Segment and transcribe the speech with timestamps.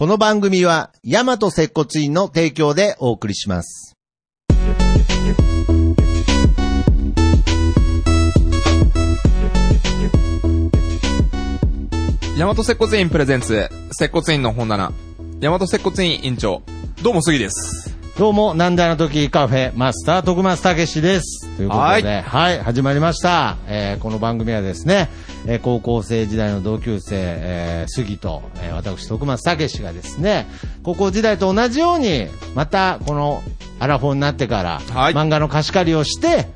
[0.00, 3.98] この番組は、ヤマト接骨院の提供でお送りします。
[12.38, 14.94] ヤマト接骨院プレゼンツ、接骨院の本棚。
[15.42, 16.62] ヤマト接骨院院長、
[17.02, 17.89] どうも杉です。
[18.20, 21.48] どうも、なんであの時カフェ、マスター徳松たけしです。
[21.56, 23.56] ということで、はい、始まりました。
[23.66, 25.08] えーこの番組はですね、
[25.46, 30.46] えー高校生時代の同級生、えー杉と、えー私、徳松たけしがですね、
[30.82, 33.42] 高校時代と同じように、また、この、
[33.78, 36.48] アラフォーになってから、はい漫画の貸し借りをして、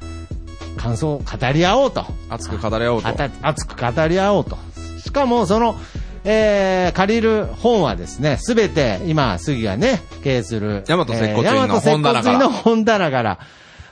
[0.77, 2.05] 感想を語り合おうと。
[2.29, 3.09] 熱く語り合おうと。
[3.41, 4.59] 熱く語り合おうと。
[5.03, 5.77] しかも、その、
[6.25, 10.83] えー、借りる本はですね、すべて今、杉がね、経営する。
[10.87, 13.39] 大和接骨院のえー大和接骨院の本棚から。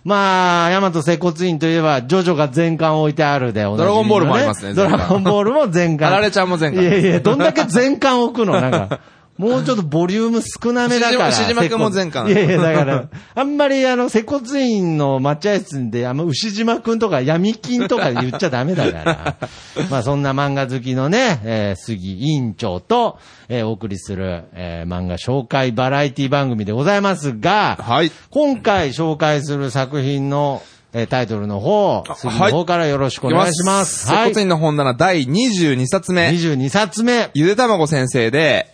[0.05, 6.09] まあ、大和接骨院といえば、ジョジョが全巻置いてあるで、おなじみのドラゴンボールもありますねドラゴンボールも全巻。
[6.11, 8.99] あられちゃんも全巻いやいや、どんだけ全巻置くのなんか。
[9.43, 11.29] もうちょっとボリューム少なめだから。
[11.29, 19.37] 牛島君も全巻いやいや、だから、あんまりあの、接骨院の待合室で、あんま牛島くんとか闇金とか言っちゃダメだから。
[19.91, 28.13] まあそんな漫画好きのね、えー杉委員長と、えーお送りする、えー漫画紹介バラエティ番組でございますが、はい。
[28.31, 34.07] 今回紹介する作品の、えータイトルの方、あ杉の方からよろしくお願いします。
[34.07, 36.29] 接骨院の本棚第22冊目。
[36.29, 37.31] 22冊目。
[37.35, 38.69] ゆでたまご先生で、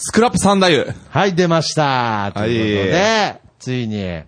[0.00, 0.94] スクラップ三太夫。
[1.10, 2.30] はい、出ました。
[2.32, 4.22] ということで、はついに、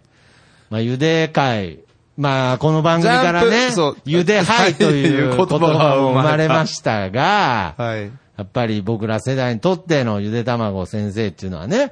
[0.68, 1.78] まあ、ゆで会。
[2.16, 3.70] まあ、この番組からね
[4.04, 8.10] ゆではいというはい言葉が生まれましたが、はい。
[8.36, 11.86] やっぱり僕ら世代にとってのゆで卵先生っていうのはね、や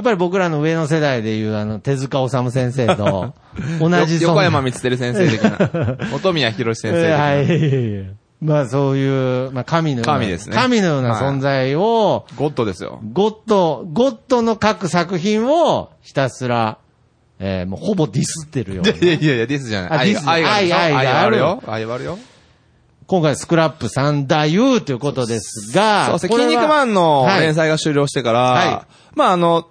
[0.00, 3.34] っぱり僕らの上の世代でいうあの手塚治虫先生と
[3.80, 6.06] 同じよ横山光光輝先生的な。
[6.22, 7.18] 本宮博先生的な。
[7.18, 8.23] はい。
[8.44, 13.00] まあそういう、まあ神のような、神ですね神のような存在を、ゴッドですよ。
[13.12, 16.78] ゴッド、ゴッドの各作品をひたすら、
[17.38, 18.90] えーもうほぼディスってるような。
[18.94, 19.98] いやいやいや、ディスじゃない。
[19.98, 21.62] あディス愛が愛がある愛愛があるよ。
[21.66, 22.18] 愛はあるよ。
[23.06, 29.68] 今回スクラップ三大優ということですが、そうですね、これは筋肉マンのはい連載が終了してから、はまああの、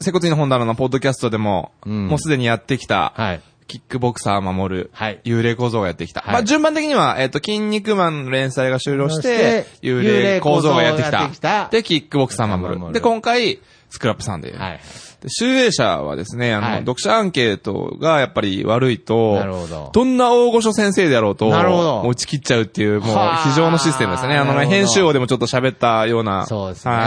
[0.00, 3.40] 接骨院の本棚のポッドキャストでも、うんもうすでにやってきた、はい。
[3.68, 6.22] キックボクサー守る、はい幽霊構造がやってきた。
[6.22, 11.68] はいまあ順番的には、えっ、と、筋肉マンの連載が終了してて、幽霊構造がやってき幽霊構造がやってきたた。
[11.70, 12.80] で、キックボクサー守る。
[12.80, 14.56] 守るで、今回、スクラップさんで。
[14.56, 14.80] はい。
[15.20, 24.36] で集英社はですね、あの、はい読者アンケートがやっぱり悪いと、なるほどどんな大御所先生であろうと、なるほどもう打ち切っちゃうっていう、もうはあ非常のシステムですね。
[24.36, 26.46] あのね、編集王でもちょっと喋ったような。
[26.46, 27.00] そうですねは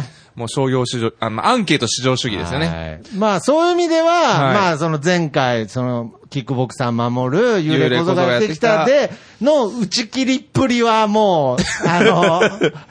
[0.00, 0.23] い。
[0.34, 2.66] もう商業市場、あの、アンケート市場主義ですよね。
[2.66, 3.16] はい。
[3.16, 12.42] まあ、そういう意味では、はいまあ、その前回、その、キックボクサー守る、幽霊小僧がやってきたで、の打ち切りっぷりはもう、あの、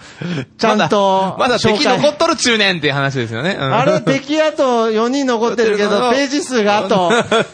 [0.58, 3.58] ちゃんと、まだ、まだ敵残っとる中年っていう話ですよね。
[3.60, 7.12] うんあれ、敵あと4人残ってるけど、 ページ数があと、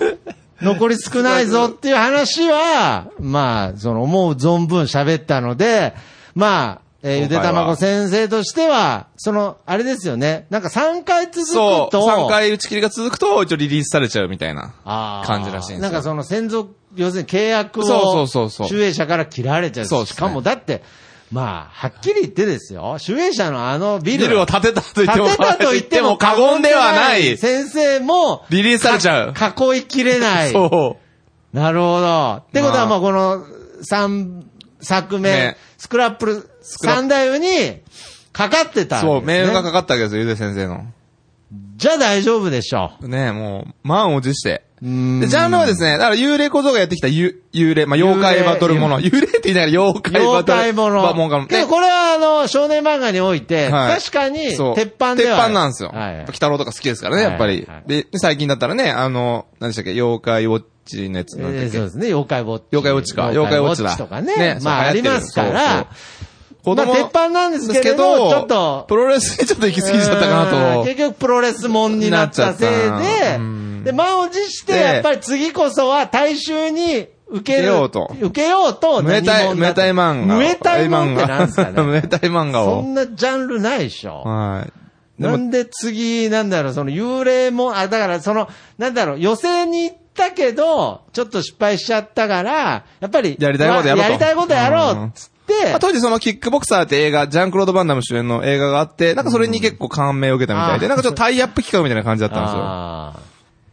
[0.62, 5.96] 残り少ないぞっていう話は、まあ、その思う存分喋ったので、
[6.36, 10.48] まあ、えーゆで今回はたまご先生としては、その、あれですよね。
[10.50, 14.74] なんか3回続そう、くと、3回打ち切りが続くと、一応リリースされちゃうみたいな
[15.26, 15.80] 感じらしいんですよ。
[15.80, 19.86] なんかその専属、要するに契約を、そうそうそうそう集英社から切られちゃう。
[19.86, 20.84] そうねしかもだって、
[21.32, 24.26] まあ、はっきり言ってですよ、集英社のあのビル。
[24.28, 27.38] ビルを建てたと言っても、建てたと言っても過言ではない。
[27.38, 29.34] 先生も、リリースされちゃう。
[29.34, 30.52] か囲いきれない。
[30.52, 30.98] そ
[31.54, 31.56] う。
[31.56, 32.44] なるほど。
[32.50, 33.46] ってことは、まあまあ、この
[33.90, 34.44] 3
[34.82, 37.82] 作目、ねスクラップラッ三代に
[38.32, 40.86] かかってたね、そう、メールがかかったわけですよ、ゆで先生の。
[41.78, 44.64] じゃあ大丈夫でしょねもう、満を持して。
[44.82, 49.00] で、ジャンルはですね、だから幽霊小僧がやってきたゆ幽霊、まあ、妖怪バトルもの。
[49.00, 50.60] 幽霊って言いながら妖怪バ妖トル。
[50.60, 51.02] 怪もの。
[51.02, 51.48] バもの。
[51.48, 55.38] けどこれはあの、少年漫画において、はい確かに、そう鉄板では。
[55.38, 55.90] 鉄板なんですよ。
[55.90, 56.26] はい鬼。
[56.28, 57.88] 太郎とか好きですからね、やっぱりはいはい。
[57.88, 62.66] で、最近だったらね、あの、何でしたっけ、妖怪ウォッチのやつなんだっけえーそうですね、妖怪ウォッチ。
[62.72, 64.36] 妖怪ウォッチか妖怪ウォッチだとかね。
[64.38, 65.88] ねそうまあ、ありますから、そう
[66.64, 70.80] 子供まあ、鉄板なんですけれど、ちょっと、プロレスにちょっと行き過ぎちゃったかなと。
[70.80, 77.62] うん結局プロレスもんになったせいなっちゃったでうん、で、満を持して、でやっぱり次こそは大衆に受ける。
[77.62, 79.02] 受けようと受けようと。
[79.04, 80.36] ムエタイ、ムエタイ漫画。
[80.36, 82.08] ムエタイ漫画なんですかムエね。
[82.10, 82.82] タイ漫画を。
[82.82, 84.24] そんなジャンルないでしょ。
[84.24, 84.72] はい。
[85.22, 88.48] なんで次、なんだろう、その幽霊も、あ、だからその、
[88.78, 95.39] なんだろう、予選に行ったけど、ちょっと失敗しちゃったから、やっぱり、やりたいことやろうやりたいことやろうっつって、
[95.72, 103.30] まあ当時そのキックボクサーって映画、ジャンクロード・バンダム主演の映画があって、なんかそれに結構感銘を受けたみたいで、うんなんかちょっとタイアップ企画みたいな感じだったんですよ。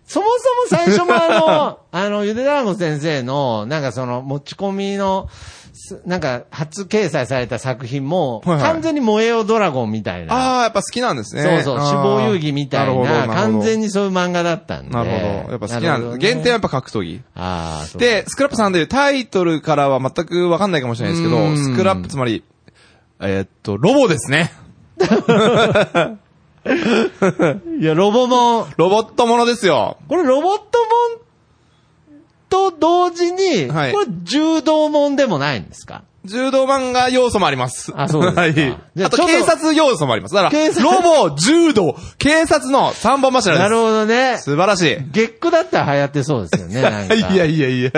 [0.07, 0.27] そも
[0.69, 5.56] そも最初もあの、 あの、ゆでだんご先生の、なんかその、持ち込みのす
[6.05, 10.35] なんか、初掲載された作品も、はいはい完全に燃えよドラゴンみたいな。
[10.35, 11.43] ああ、やっぱ好きなんですね。
[11.43, 13.87] そうそう、死亡遊戯みたいな、完全に。
[13.87, 14.91] にそういう漫画だったんで。
[14.91, 15.53] なるほど。
[15.53, 16.19] やっぱ好きなんです。
[16.19, 17.23] ね原点はやっぱ格闘技。
[17.35, 22.43] ああ、そうで、スクラップさんでいうタイトルからは全くわかんないかもしれないですけど、うんスクラップ、つまり、
[23.21, 24.53] えーっと、ロボですね。
[27.81, 29.99] いや、ロボモン、ロボットものですよ。
[30.09, 30.65] これロボット
[31.15, 31.26] モン
[32.71, 36.03] と同時に、はいこれ柔道モンでもないんですか？
[36.25, 37.93] 柔道漫画要素もあります。
[37.95, 38.55] あそうですかはい。
[38.55, 40.35] じゃあちょっと警察要素もあります。
[40.35, 43.63] だから、警察ロボ、柔道、警察の三本柱です。
[43.63, 44.39] なるほどね。
[44.39, 44.97] 素晴らしい。
[45.13, 47.15] 月句だったら流行ってそうですよね、なんか。
[47.15, 47.91] いやいやいや。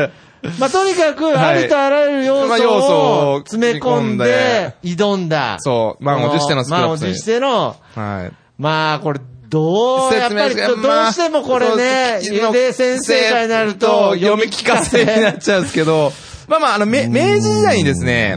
[0.58, 5.56] まあ、とにかく、はいありとあらゆる要まあ要素素をを詰め込んで、挑んだ。
[5.60, 8.32] そう満を持してのスクラップ満を持しての、はい。
[8.58, 10.76] まあ、これ、どう、やっぱり、どう
[11.12, 16.12] してもこれね、ゆで先生がになると、読み聞かせになっちゃうんですけど、
[16.48, 18.36] まあまあ、あの、め明治時代にですね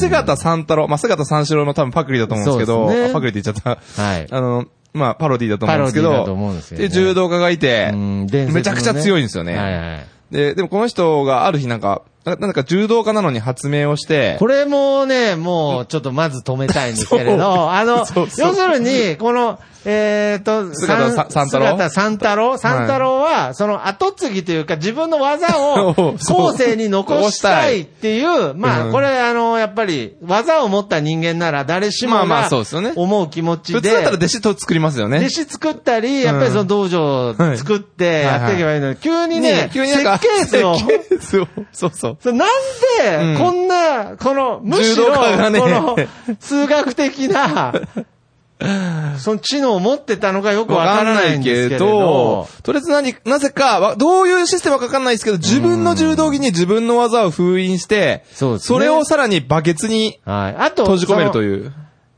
[0.00, 4.02] 姿三太郎、まあ、姿三四郎の多分パクリだと思うんですけど、ねあパクリって言っちゃった。
[4.02, 4.26] はい。
[4.30, 9.56] あの、まあ、パロディだと思うんですけど、でねで、柔道家がいて、ねめちゃくちゃ強いんですよね。
[9.56, 10.06] はいはい。
[10.34, 18.48] で、でもこの人がある日なんか、ななんか柔道家なのに発明をして、これもね、もう、ちょっとまず止めたいんですけれど、 あの、そうそう。
[18.48, 21.66] 要するに、この、えっと、姿さ三太郎？
[21.66, 22.58] 姿三太郎？
[22.58, 25.92] 三太郎は、その後継ぎというか、自分の技を
[26.22, 28.92] 後世に残したいっていう、まあ、うん。
[28.92, 32.92] これ、あの、やっぱり、技を持った人間なら誰しもがそうですよね。
[32.94, 35.18] 思う気持ちで、普通だったら弟子と作りますよね。
[35.18, 41.48] 弟子作ったり、やっぱりその道場を作ってやっていけばいいのに、急にね、急になんか、設計図を、設計図を。
[41.72, 42.11] そうそう。
[42.20, 45.20] それなんで、こんな、この、むしろ、こ
[45.68, 45.96] の、
[46.40, 47.72] 数学的な、
[49.18, 61.42] その知能を持ってたのかよくわからないんですけれど、とりあえず何、なぜか、わどういうシステムかわかんないですけど、自分の柔道着に自分の技を封印して、そねれをさらにバケツに閉じ込めるとう。
[61.42, 61.72] いう。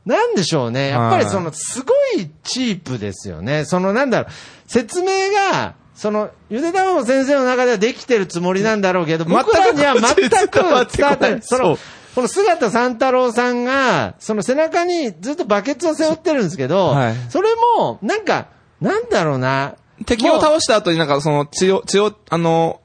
[0.05, 0.89] なんでしょうね。
[0.89, 3.65] やっぱりはいその、すごいチープですよね。
[3.65, 4.31] その、なんだろう、
[4.67, 11.41] 説明が、その、ゆで卵先生の中ではできてるつもりなんだろうけど、僕らには全く伝わってない。
[11.41, 11.77] その
[12.15, 18.47] この姿三太郎さんが、その背中にずっとバケツを背負ってるんですけど、はいそれも、なんか、
[18.79, 19.75] なんだろうな。
[20.05, 22.79] 敵を倒した後になんかその血を、血を、あの、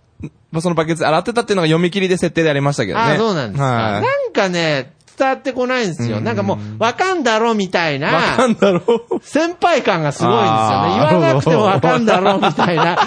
[0.60, 3.04] そのバケツ洗ってたっていうのが読み切りで設定でありましたけどね。
[3.04, 3.64] ああ、そうなんですか。
[3.64, 6.22] はなんかね、伝わってこないんですよ。
[6.22, 8.00] なんかもう、わかんだろみたいい。
[8.00, 8.78] わなか、んだろ
[9.10, 9.20] う。
[9.22, 10.88] 先輩感がすごいんですよね。
[11.10, 12.98] 言わなくてもわかんだろみたいな、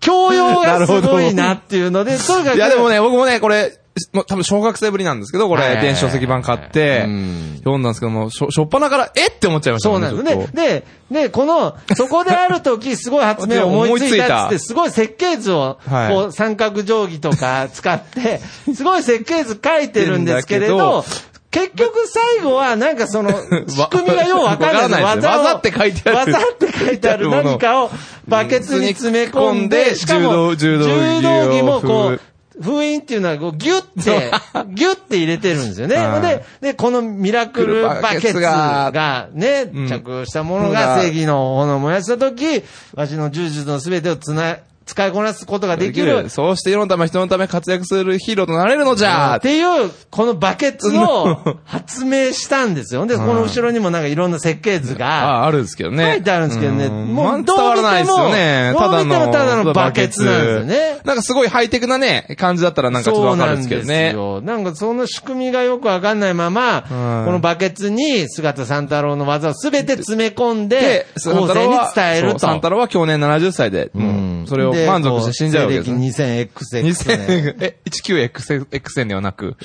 [0.00, 2.56] 教養がすごいなっていうので、とにかく。
[2.56, 3.78] いやでもね、僕もね、これ、
[4.14, 10.52] もう多分小学生ぶりなんですけど、これ、電子書籍版買ってうん、読んだんですけども、しょ、しょっぱなから、えって思っちゃいましたそうなんです。
[10.54, 18.40] で、で、で、この、そこである時、すごい発明を 思いついたっつって、すごい設計図を、はいこう、三角定規とか使って、
[18.74, 23.30] すごい設計図書いてるんですけれど だ、結局最後は、なんかその、
[23.68, 24.74] 仕組みがようわかんない。
[24.74, 25.34] わからないですね。
[25.34, 26.32] を技って書いてある。
[26.32, 27.28] 技って書いてある。
[27.30, 27.90] 何かを
[28.26, 32.20] バケツに詰め込んで、しかも、柔道着もこ封う、
[32.62, 34.30] 封印っていうのは、こう、ギュって、
[34.72, 35.96] ギュって入れてるんですよね。
[35.96, 36.22] はい。
[36.22, 39.88] で、で、このミラクルバケツが、ね、うん。
[39.88, 42.62] 着用したものが正義の炎を燃やしたとき、
[42.94, 46.28] わしの柔術のすべてをつな、使いこなすことができる。
[46.28, 53.06] そうして世のため人のため活躍するヒーローとなれるのじゃっていう、このバケツを発明したんですよ。
[53.06, 56.12] で、この後ろにもなんかいろんな設計図が、あ、あるんですけどね。
[56.14, 58.72] 書いてあるんですけどねうんもうまあ伝わらないですよね。
[58.72, 64.12] どう見てもただの、どう見てもただのバケツなんですよねなんかすごいハイテクなね、感じだったらなんかちょっとわかるんですけどね。
[64.14, 64.62] そうなんですよ。
[64.62, 72.38] なんかその仕組みがよくわかんないまま、うんこのバケツに姿三太郎の技をすべて詰め込んでで、、後世に伝えると。
[72.38, 75.96] そうサンタロウは去年70歳で、もうそれを満足して死んじゃうわけですね。
[75.96, 76.84] 2000XX 年。
[76.84, 79.56] 2000、え、19XX 年ではなく、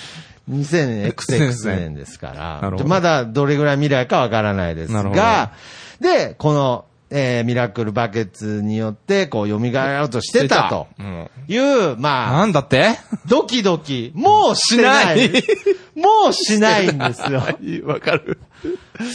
[0.49, 2.61] 2000XX 年ですから。
[2.61, 5.51] なるほどまだどれぐらい未来かわからないですが、
[5.99, 12.97] で、この、えーミラクルバケツによって、こう、蘇ろうとしてたとうんいう、まあ、なんだって？
[13.27, 15.31] ドキドキ、もうしない。
[15.95, 17.41] もうしないんですよ。
[17.85, 18.37] わかる。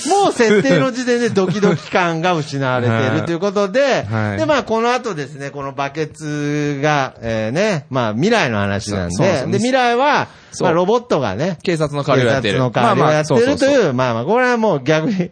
[0.08, 4.38] もう設定の時点でドキドキ感が失われている ということで、はい。
[4.38, 9.50] で、まあ、この後ですね、このバケツが、えーね、まあ、未来の話なんで、そうそうそう。
[9.52, 10.28] で、未来は、
[10.60, 12.54] まあ、ロボットがね、警察の代わりをやってる。
[12.54, 15.30] 警察の代わりをやってるという、まあまあ、これはもう逆に、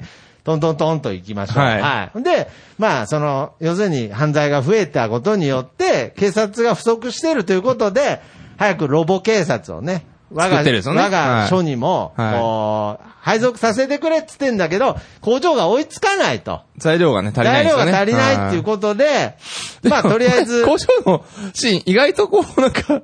[0.50, 1.64] トントントンと行きましょう。
[1.64, 2.22] はいはい。
[2.22, 8.20] で、まあ、その、要するに犯罪が増えたことによって、警察が不足しているということで、
[8.56, 16.62] 早くロボ警察をね、我が、ね我が署にも、はい配属させてくれって言ってんだけど、工場が追いつかないと。
[16.78, 17.76] 材料がね、足りない材料。
[17.76, 19.36] が足りないっていうことで、
[19.82, 23.02] まあ、とりあえず、工場のシーン、意外とこう、なんか、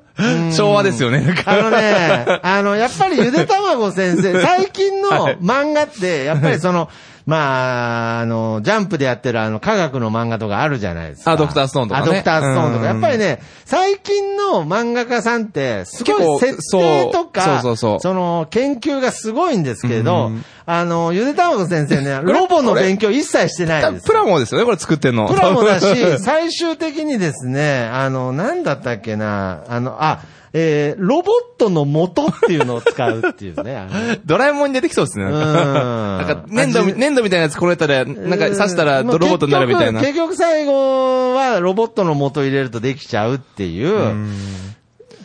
[0.52, 1.34] 昭和ですよね。
[1.44, 6.88] あのね、あの、やっぱりゆでたまご先生、最近のはい漫画って、やっぱりその、
[7.26, 11.32] まあ、あの、ジャンプでやってるあの、科学の漫画とかあるじゃないですか。
[11.32, 12.86] あドクターストーンとかねあ、ドクターストーンとうんか。
[12.86, 25.26] やっぱりね、最近の漫画家さんって、すごい設定とか、そうそうそうそうその、研究がすごいんですけどうん、あの、ゆでたまご先生ね、ロボの勉強一切してないんですよプラモですよね、これ作ってんの。
[25.26, 25.86] プラモだし、
[26.22, 30.20] 最終的にですね、あの、なんだったっけな、あの、あ、
[30.52, 33.86] えー、ロボットの元っていうのを使うっていうね。
[34.24, 35.24] ドラえもんに出てきそうですね。
[35.24, 40.00] なんか 粘土み、粘土みたいなやつこれたら、なんか刺したらロボットになるみたいな。
[40.00, 44.14] 結局結局最後はロボットの元入れるとできちゃうっていう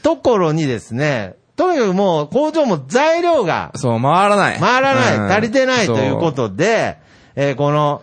[0.03, 4.59] ところにですね、とにかくもう工場も材料がそう、回らない。
[4.59, 6.97] 回らない、うん足りてないということで、
[7.35, 8.01] えーこの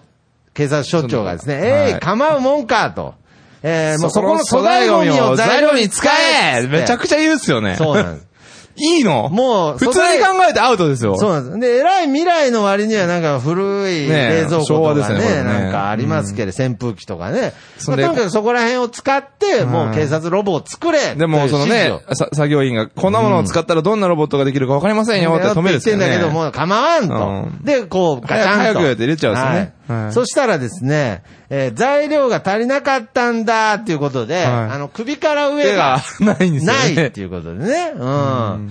[0.54, 3.14] 警察署長がですね、えい、はい構うもんかと。
[3.62, 7.76] えーもうそそこの粗大ゴミを材料に使えめちゃくちゃ言うっすよね。
[7.76, 8.28] そうなんです。
[8.80, 9.28] いいの？
[9.28, 11.16] もう普通に考えてアウトですよ。
[11.18, 11.58] そうなんです。
[11.58, 17.54] で、偉い未来の割にはなんか古い冷蔵庫とかね、ねねなんかありますけど、扇風機とかね。
[17.78, 26.06] そんでまあとにかくそこら辺を使って、もう警察ロボを作れでも、そのね、さ作業員が、こんなものを使ったらどんなロボットができるかわかりませんよって止めるっすよね。
[26.06, 27.14] 言ってんだけど、もう構わんと。
[27.14, 28.48] うんで、こう、ガチャンと。
[28.48, 29.77] 早く早くって入れちゃうんですよねはい
[30.12, 36.90] そしたらですね、えー材料が足りなかったんだっていうことで、はいあの、首から上手がが ないんですよなね。
[37.04, 37.92] いっていうことでね。
[37.96, 38.70] うん。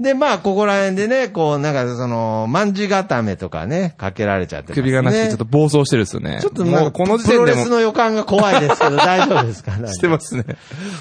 [0.00, 4.74] で、まあ、ここら辺でね、こう、なんか、その、万字固めとかね、かけられちゃってね。
[4.76, 6.38] 首がなしでちょっと暴走してるっすよね。
[6.40, 9.72] ちょっともうこの時プロ点でもレスの予感が怖いですけど、大丈夫ですか？
[9.92, 10.44] してますね。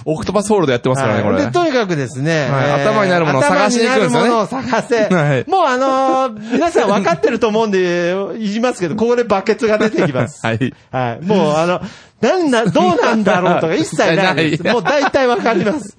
[0.05, 1.35] オクトパスホールドやってますからね、これ。
[1.35, 5.05] はいで、とにかくですね、はいえー頭になるものを探しに行くんですよね頭になるものを探せ。
[5.15, 10.39] はいもうあのー皆さん分かってると思うんで、言いますけど、ここでバケツが出てきます。
[10.45, 10.73] はい。
[10.91, 11.23] はい。
[11.25, 11.81] もうあの、
[12.19, 14.63] なんだ、どうなんだろうとか一切ないです。
[14.63, 15.95] ないもう大体わかります。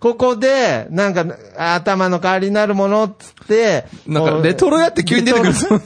[0.00, 1.24] ここで、なんか、
[1.56, 5.80] 頭の代わりになるものっつって、なんかレトロ屋って急に出てくるレトロ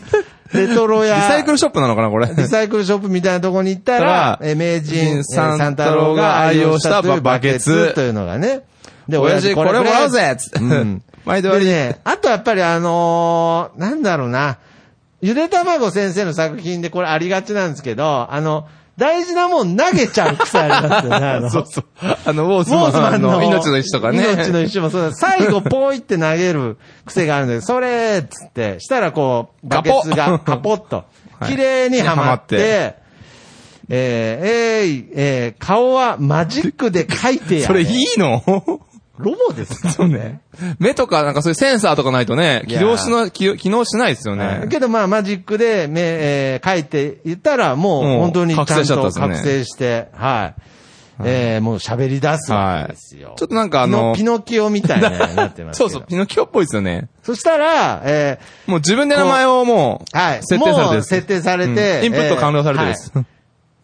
[0.52, 1.22] レトロリ屋。
[1.22, 2.26] サイクルショップなのかな、これ。
[2.34, 8.62] リサイクルショップみたいなところに行ったらえー名人、えー三三太郎が愛用したバケツツというのがね。
[9.08, 11.02] で親父これもらうぜつってうん。
[11.24, 14.58] 毎度あね、あとやっぱりあのーなんだろうな、
[15.20, 18.66] ゆでたまご先生の作品でこれありがちなんですけど、あの、
[19.00, 21.48] 大事なもん投げちゃう癖ありますよね、あの。
[21.50, 21.84] そうそう。
[22.02, 24.22] あの、ウォーズマンの命の石とかね。
[24.34, 25.12] 命の石もそうだ。
[25.12, 26.76] 最後、ポイって投げる
[27.06, 31.04] 癖があるんだけど、それっつって、したらこう、バケツがカポッと、
[31.48, 37.66] 綺麗にはまっ、てえー、えー、えー、顔はマジックで描いてやれ。
[37.66, 38.42] それいいの？
[39.22, 39.90] ロボですか？
[39.90, 40.40] そうね。
[40.78, 44.66] 目とかなんかそういうセンサーとかないとね、起動しな、起機能しないですよね。
[44.70, 50.62] けどまあマジックで目、えー、描いて言ったらもう本当にちゃん覚醒しちゃったとんですね覚醒して、はい。
[51.22, 53.34] えー、もう喋り出すわけですよ。
[53.36, 55.76] ちょっとなんかあのピノキオみたいなになってます。
[55.78, 57.08] そうそう、ピノキオっぽいですよね。
[57.22, 60.38] そしたら、えもう自分で名前をもう、ー、はい。
[60.42, 63.12] 設定されて設定されて、うんインプット完了されてです。
[63.14, 63.26] えーはい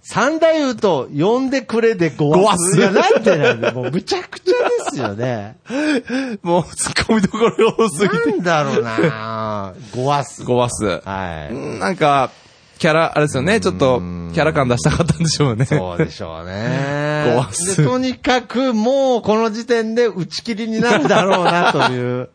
[0.08, 2.40] 三太夫と呼んでくれでごわす。
[2.40, 5.56] ごわすいや、なんでなんで、もうむちゃくちゃですよね。
[6.42, 8.30] もう突っ込みどころ多すぎて。
[8.30, 10.44] なんだろうなごわす。
[10.44, 11.02] ごわす。
[11.04, 11.52] はい。
[11.52, 12.30] うんなんか、
[12.78, 15.64] キャラ、あれですよね、ちょっと、キャラ感出したかったんでしょうね。
[15.64, 17.24] そうでしょうね。
[17.34, 22.28] ごわすでとにかくもうこの時点で打ち切りになるだろうなという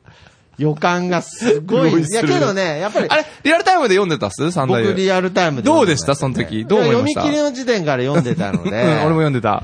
[0.62, 2.04] 予感がすごい。
[2.04, 4.28] いやけどね、やっぱりあれ、リアルタイムで読んでた？
[4.28, 6.14] っす三代僕リアルタイムでどうでした？
[6.14, 6.66] その時。
[6.66, 7.22] どう思いました？
[7.22, 9.64] や読み切りの時点から読んでたので、うん、俺も読んでた。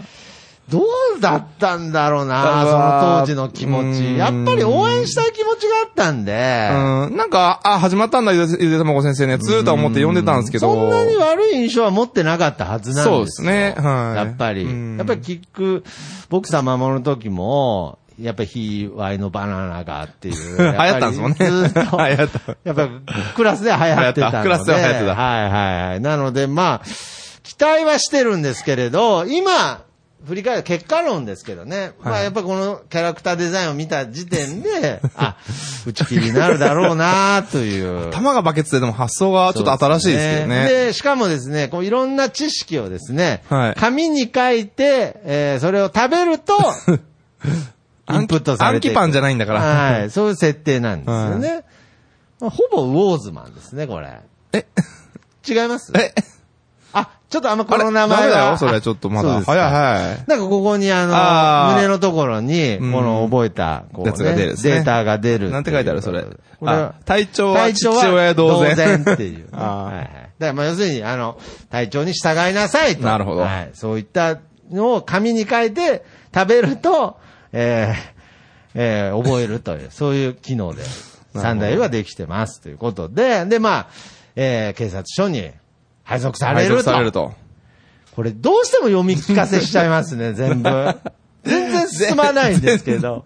[0.69, 3.15] どうだったんだろうな、そー。
[3.15, 3.93] の当時の気持うん。
[3.93, 4.17] ち。
[4.17, 6.33] やっぱり応援したい気持ちがあったんで、
[6.73, 10.73] うん、なんか、あ、始まったんだ、ゆでゆでたまご先生のやつ、とは思って読んでたんですけど。
[10.73, 13.15] そんなに悪い印象は持ってなかったはずなんですよ。
[13.15, 13.75] そうですね。
[13.77, 14.17] はい。
[14.17, 14.63] やっぱり。
[14.65, 14.97] うん。
[14.97, 15.85] やっぱりキック、
[16.27, 20.57] ボクサー守る時も、やっぱりヒーワイのバナナがっていう。
[20.57, 22.89] 流行ったんですもんねずーっと 流行ったやっぱり
[23.35, 24.43] クラスでは流行ってたので。
[24.43, 26.01] クラスでは流行ってたはいはいはい。
[26.01, 26.87] なのでまあ、
[27.43, 29.83] 期待はしてるんですけれど、今、
[30.25, 31.91] 振り返る結果論ですけどね。
[32.01, 35.37] まあやっぱこのキャラクターデザインを見た時点で、 あ、
[35.85, 38.11] 打ち切りになるだろうなという。
[38.11, 40.67] 玉がバケツででも発想がちょっと新しいですけどね。
[40.67, 46.57] で、しかもですね、こういろんな知識をですね、はい紙に書いて、えーそれを食べると、
[48.09, 50.09] インプットされて暗記パンじゃないんだからはい。
[50.11, 51.63] そういう設定なんですよね。
[52.39, 54.19] まあほぼウォーズマンですね、これ。
[54.53, 54.65] え？
[55.47, 55.91] 違います？
[55.97, 56.13] え？
[56.93, 59.29] あ、ちょっとあんまこの名前だよ、それちょっとまだ。
[59.29, 60.23] そうですか早い早い。
[60.27, 65.49] なんかここにあの、あー胸のところに、こうんの覚えた、こうねやつが出るねデータが出る。
[65.51, 66.25] なんて書いてあるそれ？
[66.65, 69.01] あ、体調は父体調は親同然。
[69.01, 70.03] っていう ね、はいはい。
[70.05, 71.37] だからまあ要するに、あの、
[71.69, 73.03] 体調に従いなさいと。
[73.03, 73.71] なるほどはい。
[73.73, 74.37] そういった
[74.71, 77.17] のを紙に書いて食べると、
[77.53, 78.17] えー、
[78.75, 80.83] えー、覚えるという、 そういう機能で、
[81.35, 83.87] 三台はできてますということで、で、まあ、
[84.35, 85.51] えー、警察署に
[86.03, 86.99] 配属され配ると。
[86.99, 87.33] ると。
[88.15, 90.95] これどうしても読み聞かせしちゃいますね、 全部。
[91.43, 93.25] 全然進まないんですけど。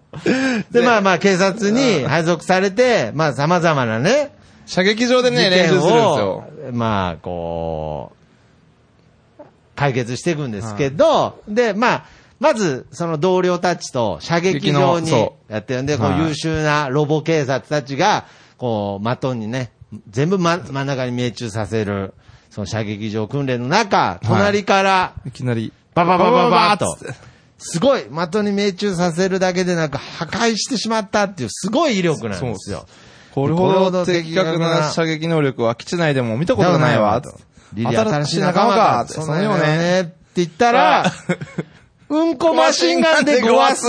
[0.70, 4.32] で、まあまあ警察に配属されて、まあ様々なね、
[4.66, 8.22] 射撃場でね、練習するんですをよ。、まあこう、
[9.74, 12.04] 解決していくんですけど、で、まあ、
[12.42, 15.12] まず、その同僚たちと射撃場に
[15.48, 18.24] やってるんで、こうはい優秀なロボ警察たちが、
[18.58, 19.70] こう、的にね、
[20.10, 22.14] 全部真真ん中に命中させる、
[22.50, 25.72] その射撃場訓練の中、隣から、いきなり。
[25.94, 26.96] バババババーと。
[27.58, 32.86] すごい、的に命中させるだけでなんか破壊してしまったっていう、すごい威力なんですよ。
[33.32, 37.22] これほど的確な射撃能力は基地内でも見たことがないわ。
[37.72, 39.06] リリー新しい仲間か。
[39.08, 40.00] そのよね。
[40.02, 41.12] って言ったら、
[42.12, 43.86] うんこマシンガンでごわす。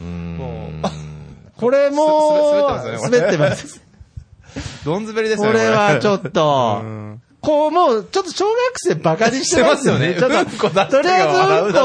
[0.00, 0.68] も
[1.56, 3.82] これも、す滑ってますね
[4.84, 5.48] どん滑りですね。
[5.48, 6.82] これはちょっと。
[7.40, 10.14] こうもう、ちょっと小学生バカにしてますよね。
[10.18, 11.80] ちょっと、とりあえず笑うんこ、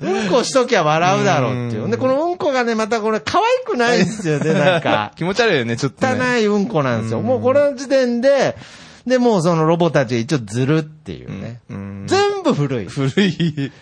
[0.00, 1.88] うんこしときゃ笑うだろうっていうう。
[1.88, 5.12] んで、このうんこがね、またこれ可愛くないんですよね、 なんか。
[5.16, 6.40] 気持ち悪いよね、ちょっと汚ね。
[6.40, 7.18] いうんこなんですよ。
[7.18, 8.56] うんもうこの時点で、
[9.06, 11.60] で、もうそのロボたちが一応ずるっていうね。
[11.70, 12.86] うん全部古い。
[12.86, 13.72] 古い。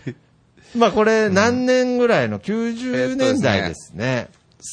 [0.76, 4.28] まあこれ何年ぐらいの ?90 年代ですね。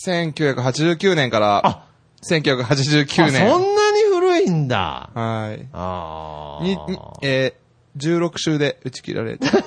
[0.05, 1.85] 1989年からあ、
[2.29, 3.93] 1989あそんな年。
[3.93, 5.09] に古いんだ。
[5.13, 5.67] はい。
[5.73, 6.63] ああ。
[6.63, 6.77] に、に
[7.21, 9.47] えー、16週で打ち切られて。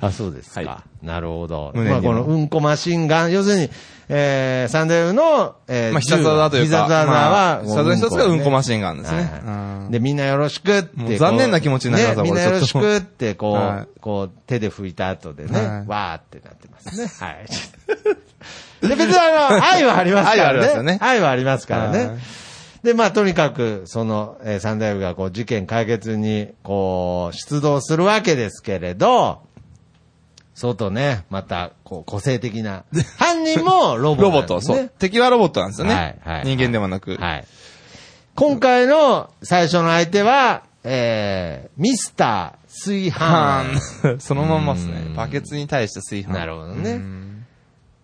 [0.00, 0.60] あ、そうですか。
[0.62, 1.72] はなるほど。
[1.74, 3.70] まあこのうんこマシンガン、要するに、
[4.12, 6.66] えー、サンデーの、えー、まあ、必殺技というか。
[6.66, 9.18] 必殺技は、まあ必殺技一つがうんこマシシンガンですね。
[9.18, 17.06] はいで、みんなよろしくって残念な気持ちになりますわね、みんなよろしくって、こう、はいこう、手で拭いた後でね、はいわーってなってますね。
[17.06, 17.46] はい。
[18.86, 20.40] で、別にあの、 愛はありますからね。
[20.40, 21.98] 愛はありますよね愛はありますからね。
[21.98, 22.18] はい
[22.82, 29.42] で、まあ、とにかく、その、えー、三大夫が、こう、事件解決に、こう、出動するわけですけれど、
[30.60, 32.84] 相当ね、また、こう、個性的な。
[33.16, 34.76] 犯人もロボロボット、なんですね。
[34.76, 34.92] そう。
[34.98, 35.94] 敵はロボットなんですよね。
[35.94, 37.16] はいはい人間ではなく。
[37.16, 37.46] はい。
[38.34, 43.64] 今回の最初の相手は、えー、ミスター炊は
[44.02, 44.16] 飯。
[44.16, 44.20] ん。
[44.20, 45.08] そのまんまですねう。
[45.12, 46.38] んバケツに対して炊飯。
[46.38, 47.46] なるほどねうん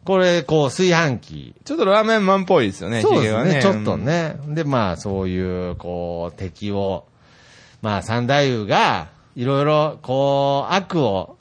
[0.06, 1.54] これ、こう、炊飯器。
[1.62, 3.60] ちょっとラーメンマンっぽいですよね、そうですね、ね。
[3.60, 4.36] ちょっとね。
[4.46, 7.04] で、まあ、そういう、こう、敵を、
[7.82, 11.35] まあ、三太夫が、いろいろ、こう、悪を、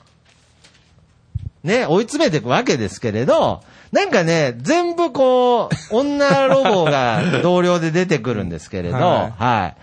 [1.66, 9.76] ね、追い詰めていくわけですけれど、なんかね、全部こう、女ロボが同僚で出てくるんですけれど、は、はい。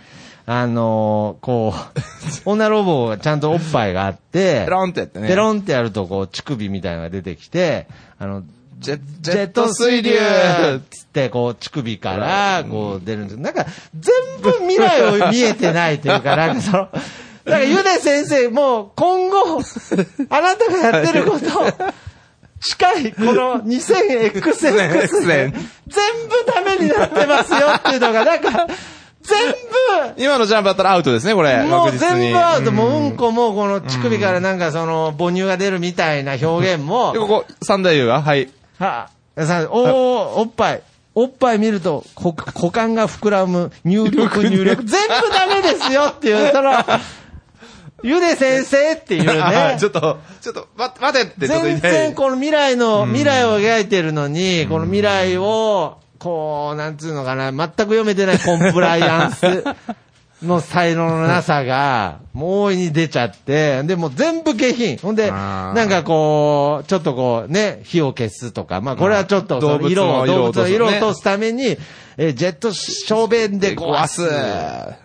[0.45, 1.73] あのーこ
[2.45, 5.27] う、女ロボがちゃんとおっぱいがあって、ペロンってやってね。
[5.27, 7.87] ペロンってやると、こう、乳首みたいなのが出てきて、
[8.19, 8.43] あの、
[8.79, 10.11] ジェジェット水流！
[10.89, 13.37] つって、こう、乳首から、こう、出るんです。
[13.37, 13.65] なんか、
[13.97, 16.89] 全部未来を見えてないというか、なんかその、
[17.45, 19.61] だから、ゆで先生、もう、今後、
[20.29, 21.47] あなたがやってること、
[22.61, 25.53] 近い、この 2000XX X で、
[25.87, 28.67] 全部ダメになってますよっていうのが、なんか、
[29.23, 29.53] 全
[30.17, 31.57] 今のジャンプだったらアウトですね、これ。
[31.63, 37.13] 部、もう全部アウト、もううんこも、この乳首からなんかその、母乳が出るみたいな表現も。
[37.13, 38.49] で、、ここ、三大優が、はい。
[38.79, 39.09] は
[39.69, 40.81] おー、おっぱい。
[41.15, 46.71] おっぱい見ると、こ股間が膨らむ、入力、入力、全部ダメですよっていう、その、
[48.03, 49.85] ゆで先生っていうね ち。
[49.85, 59.63] ょっと、ちょっと、待待てって、全然この未来の、未来を描いてるのに、この未来を、こう、なんつうのかな、全く読めてないコンプライアンス
[60.43, 64.97] の才能のなさが、もう大いに出ちゃって、でもう全部下品。
[64.97, 71.77] ほんで、なんかこう、ちょっとこうね、火を消すとか、まあこれはちょっと動物の色を、色を動物の色を落とすために、
[72.17, 74.21] えージェット小便で壊す。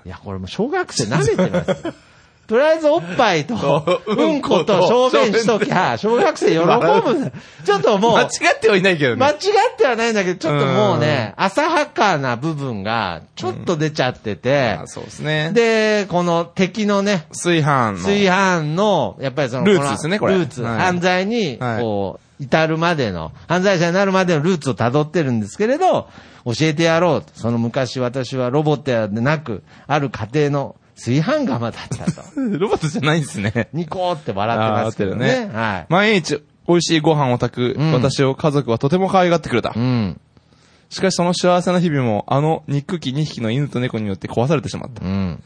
[0.04, 1.92] いや、これもう小学生舐めてますよ。
[2.48, 7.32] とりあえずおっぱいと、そううんこと小便しときゃ、小学生喜ぶ。
[7.62, 9.22] ちょっともう、間違ってはいないけどね。
[9.22, 9.36] 間違っ
[9.76, 15.50] てはないんだけど、ちょっともうね、浅はかな部分が、ちょっと出ちゃっててあ、そうですね。
[15.52, 17.98] で、この敵のね、炊飯の。
[17.98, 26.08] 炊飯の、やっぱりその、ルーツですねこれルーツ、はい犯罪に、はいこう、至るまでの、犯罪者になるまでのルーツを辿ってるんですけれど、
[26.46, 27.28] 教えてやろうと。
[27.34, 32.22] その昔私はロボットでなく、ある家庭の炊飯釜だったと。
[32.36, 33.68] ロボットじゃないんですね。
[33.72, 35.26] ニコーって笑ってますけどね。
[35.26, 35.86] あー笑ってるはい。
[35.88, 39.72] 毎日美味しいご飯を炊く、うん私を家族はとても可愛がってくれた。
[39.74, 40.20] うん。
[40.90, 45.04] しかしその幸せな日々も、あの憎き2匹の犬と猫によって壊されてしまった。
[45.04, 45.42] うん。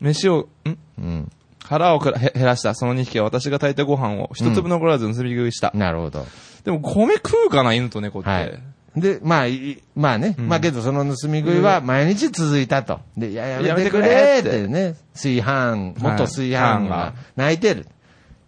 [0.00, 0.78] 飯を、ん？
[0.98, 1.32] うん。
[1.64, 2.12] 腹を減
[2.44, 5.72] らしたその2匹は私が炊いたご飯を一粒残らず盗み食いした。
[5.74, 6.26] なるほど。
[6.64, 8.28] でも米食うかな、犬と猫って。
[8.28, 8.60] はい。
[8.96, 13.00] で、まあ、いまあね、まあけどその盗み食いは毎日続いたと。
[13.16, 17.86] で、いや、やめてくれっててね、炊飯、元炊飯はいが泣いてる。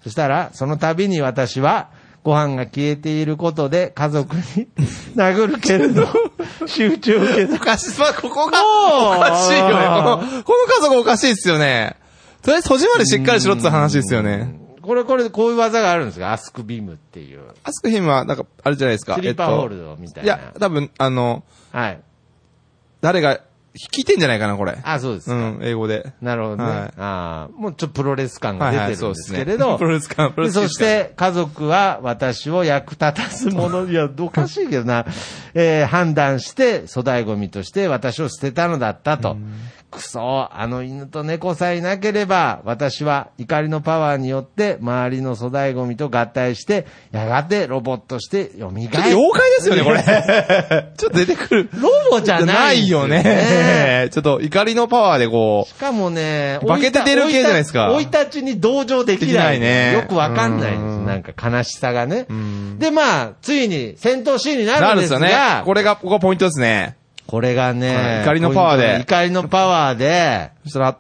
[0.03, 1.89] そしたら、その度に私は、
[2.23, 4.43] ご飯が消えていることで家族に
[5.15, 6.09] 殴るけれど、
[6.67, 7.55] 集中を受けた。
[7.55, 8.01] おかしい。
[8.01, 8.59] まあ、ここが、
[9.17, 9.75] おかしいよね。
[9.75, 11.97] この、この家族おかしいですよね。
[12.43, 14.66] とりあえず、戸締まりしっかりしろって話ですよね。
[14.87, 16.33] これ、これ、こういう技があるんですか？
[16.33, 17.41] アスクビームっていう。
[17.65, 19.17] アスクヒムは、なんか、あれじゃないですか。
[19.17, 20.35] スリーパーホールドドみたいな。
[20.35, 22.01] いや、多分、あの、はい。
[23.01, 23.41] 誰が、
[23.93, 24.79] 聞いてんじゃないかな、これ。
[24.83, 25.35] あ、そうですか。
[25.37, 26.15] うん、英語で。
[26.23, 26.65] なるほどね。
[26.65, 35.05] はいああ、もうちょっとプロレス感がはいはい、出てるんでそうですけれど、 プロレス感、プロレスでそして、家族は私を役立たすもの、いや、おかしいけどな、
[35.53, 39.37] えー判断して、粗大ゴミとして私を捨てたのだったと。
[39.97, 48.75] くそ、あの犬と猫さえいなければ、私は怒りのパワーによって、周りの粗大ゴミと合体して、やがてロボットして蘇る。
[48.77, 48.91] 妖
[49.33, 50.03] 怪ですよね、これ。
[50.97, 51.69] ちょっと出てくる。
[51.75, 54.09] ロボじゃないんですよね。
[54.13, 57.89] ちょっと怒りのパワーでこしかもね、化けて出る系じゃないですか？
[57.91, 59.61] 生い立ちに同情できない。
[59.61, 60.81] ねよくわかんないです。
[60.81, 62.79] うんなんか悲しさがねん。
[62.79, 64.67] で、まあ、ついに戦闘シーンにう。
[64.67, 66.97] なるんですすなるんでよねが。、これが、ここがポイントですね。
[67.27, 70.99] これがね、はい怒りのパワーで怒りのパワーで、そしたら、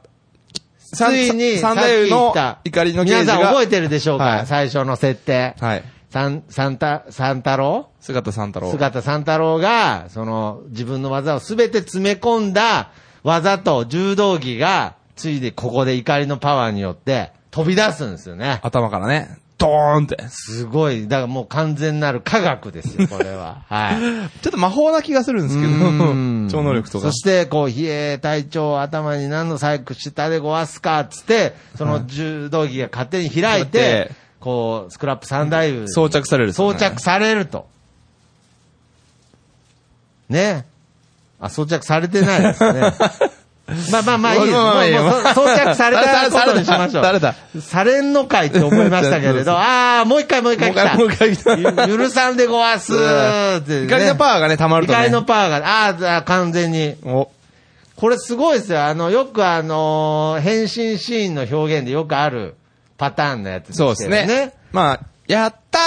[0.79, 3.35] ついに、三太夫の怒りのゲージが。
[3.35, 5.55] 皆さん覚えてるでしょうか、はい最初の設定。
[5.61, 5.85] はい。
[6.11, 8.71] サン、サンタ、サンタロウ姿三太郎。
[8.71, 12.91] 姿三太郎が、その、自分の技をすべて詰め込んだ
[13.23, 18.61] 技と柔道着が、ついでここで怒りのパワーによって飛び出すんですよね。
[18.63, 20.19] 頭からね、ドーンって。
[20.29, 21.09] すごい。
[21.09, 23.63] だからもう完全なる科学ですよ、 これは。
[23.69, 24.01] はい。
[24.43, 26.15] ちょっと魔法な気がするんですけどう
[26.45, 27.13] ん、超能力とかそ。
[27.13, 35.89] して、こう、冷え隊長頭に何の細工したでごわすか、つって、その柔道着が勝手に開いてて、こう、スクラップ三大夫。
[35.89, 37.67] 装着されるね装着されると。
[40.29, 40.67] ね。
[41.41, 42.93] あ、装着されてないですね。
[43.91, 44.53] まあまあまあいいです。
[44.53, 47.03] もうまあまあいいよもうそ装着されたことにしましょう。
[47.03, 50.97] されたされんのかいって思いましたけれど、ああ、もう一回もう一回来た。
[50.97, 53.87] もう一回来たゆ許さんでごわすーって、ね。
[53.87, 54.99] 怒りのパワーがね、溜まるとね。
[54.99, 56.95] 怒りのパワーが、あーあー、完全に。
[57.05, 57.29] お、
[57.97, 58.85] これすごいですよ。
[58.85, 62.55] あの、よくあのー変身シーンの表現でよくある
[62.99, 64.53] パターンのやつですけどそうですね。
[64.71, 65.79] まあ、やった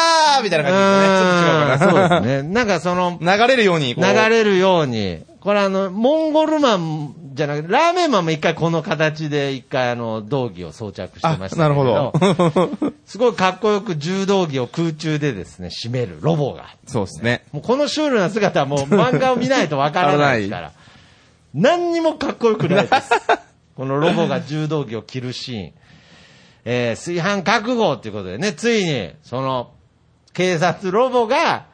[0.41, 1.85] ーみたいな感じですね。
[1.85, 2.09] ちょっと違うかな。
[2.09, 2.49] そうですね。
[2.53, 3.95] なんかその、流れるように。
[3.95, 12.13] 流れるように、これあの、モンゴルマンじゃなくて、ラーメンマンも一回この形で一回あの、道着を装着してましたなるほど
[13.05, 16.75] すごいかっこよく柔道着を空中でですね、締めるロボが。
[16.85, 17.45] そうですね。
[17.53, 20.71] もうこのシュールな姿はもう漫画を見ないとわからないですから。
[21.53, 23.11] 何にもかっこよくないです。
[23.75, 25.71] このロボが柔道着を着るシーン。
[26.65, 29.71] えー、炊飯覚悟ということでね、ついに、その、
[30.33, 31.65] 警察ロボが、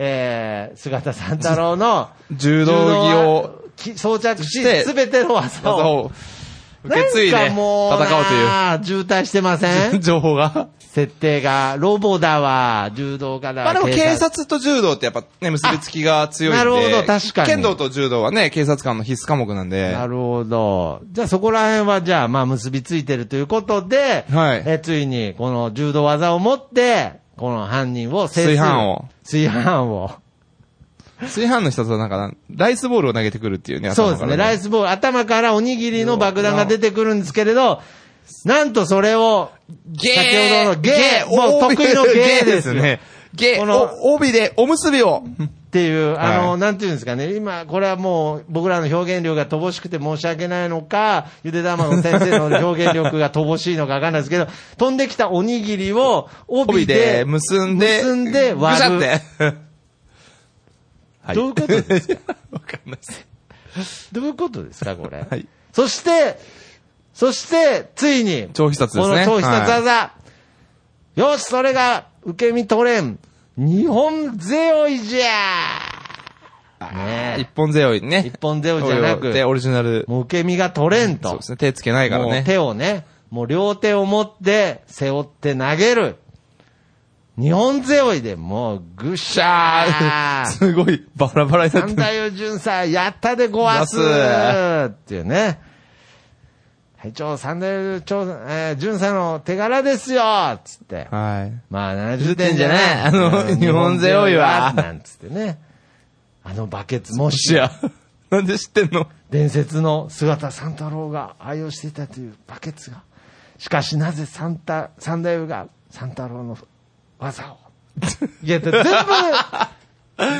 [0.00, 6.04] えー、姿三太郎の柔道着を、き装着し、すべての技を。
[6.04, 6.12] を
[6.84, 9.98] 受け継いで戦うおうというなあ渋滞してません？
[10.00, 10.68] 情報が。
[10.90, 13.72] 設定が、ロボだわ、柔道家だわ。
[13.74, 16.60] まあでも警察と柔道ってやっぱね、結びつきが強いんで。
[16.60, 19.92] あなるほど確かに剣道と柔道はね、警察官の必須科目なんで。
[19.92, 21.00] なるほど。
[21.12, 28.56] じゃあそこら辺はじゃあまあ結びついてるということで、はいえついにこの柔道技を持って、この犯人を制する。
[28.56, 29.04] 炊飯を。
[29.24, 30.10] 炊飯を。
[31.20, 33.92] 炊飯の人となんか、ライスボールを投げてくるっていうね。
[33.92, 34.36] そうですね。
[34.36, 34.64] ライス。
[34.64, 37.80] スボール、頭からおにぎりの爆弾が出てくるんですけれど、
[38.44, 39.50] なんとそれを、
[39.86, 43.00] ゲー先ほどのゲーもう得意のゲーですよね。
[43.34, 45.24] ゲー、このお帯でおむすびを。
[45.68, 54.46] っていう、あの、はいなんていうんですかね、今、これはもう、僕らの表現力が乏しくて申し訳ないのか、ゆで卵先生の表現力が乏しいのかわかんないですけど、
[54.78, 57.98] 飛んできたおにぎりを帯帯でで結んで。
[58.02, 59.20] 結んで割るて。
[61.22, 62.36] は いどういうことですか？
[62.50, 62.98] わかんない
[63.76, 64.08] です。
[64.10, 65.26] どういうことですか、これ？
[65.28, 66.38] はいそして、
[67.12, 69.26] そして、ついに、超必殺ですね。
[69.26, 70.12] この超必殺技、
[71.14, 73.18] よし、それが受け身取れん、
[73.58, 75.26] 日本背負いじゃ
[76.78, 78.22] はいねえ一本背負いね。
[78.24, 80.04] 一本背負いじゃなくで、オリジナル。
[80.06, 81.30] もう受け身が取れんと。
[81.30, 81.56] そうですね。
[81.56, 82.44] 手つけないからね。
[82.46, 86.16] 手をね、もう両手を持って背負って投げる。
[87.36, 91.96] 日本背負いでもう、ぐっしゃー すごい、バラバラになってる。
[91.96, 95.58] 三代淳さん、やったでごわすっていうね。
[97.00, 100.22] はい、長、三代長、えー、淳さんの手柄ですよ
[100.64, 101.06] つって。
[101.08, 101.52] はい。
[101.70, 103.00] まあ、70点じゃない。
[103.02, 105.60] あのうん日本背負いはなんつってね。
[106.42, 107.70] あのバケツ、ももししや。
[108.30, 109.06] なんで知ってんの？
[109.30, 113.02] 伝説の姿三太郎が愛用していたというバケツが。
[113.58, 116.58] しかしなぜ三太、三代が三太郎の
[117.20, 117.58] 技を。
[118.42, 118.82] いや、全部、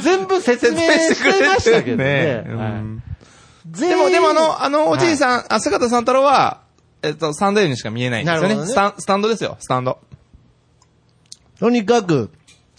[0.02, 2.42] 全部説明してましたけどね。
[2.50, 2.68] うんは
[3.04, 3.17] い
[3.70, 6.60] でも、でもあの、あのおじいさん、あ、姿三太郎は、
[7.02, 8.48] えっと、サンダルにしか見えないんですよね。
[8.48, 9.98] なるほどねスタン、スタンドですよ、スタンド。
[11.60, 12.30] とにかく、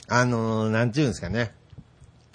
[0.08, 1.54] あのーなんていうんですかね。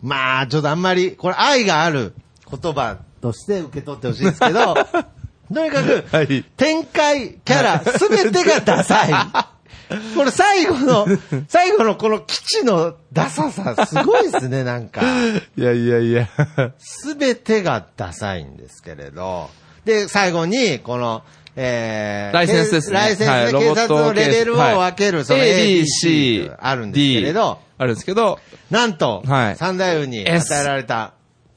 [0.03, 2.14] まあ、ちょっとあんまり、これ愛がある
[2.51, 4.75] 言葉として受け取ってほしいですけど、
[5.53, 9.11] とにかく、はい展開、キャラ、すべてがダサい。
[10.16, 11.07] これ最後の、
[11.48, 15.03] 最後のこの基地のダサさ、すごいですね、 なんか。
[15.57, 16.29] いやいやいや。
[16.79, 19.50] すべてがダサいんですけれど。
[19.85, 21.22] で、最後に、この、
[21.57, 22.94] えー、ライセンスですね。
[22.94, 24.74] ライセンスではい警察のレベルをはい。
[24.74, 28.38] 分ける、その A, B, C あるんですけれど、あるんですけど、
[28.70, 29.57] なんと、はい。
[29.57, 31.13] 三大夫に与えられた、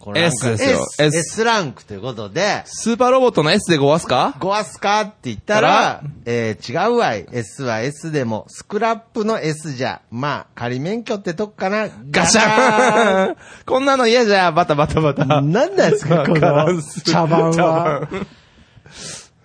[0.07, 4.37] このランク S ですよ S, S S ランクということで、スーパーロボットの S でごわすか？
[4.39, 7.27] ごわすかって言ったら、えー、違うわい。
[7.33, 11.89] S は S でも、スクラップの S じゃ、まあ、仮免許ってとこかな。
[12.09, 15.25] ガシャーンこんなの嫌じゃ、バタバタバタ。
[15.25, 17.99] なんなんですか、この茶番茶は。
[18.05, 18.27] 番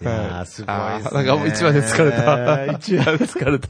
[0.00, 0.74] いやーすごいですね。
[0.74, 2.66] あーなんか一話で疲れた。
[2.78, 3.68] 一話で疲れた。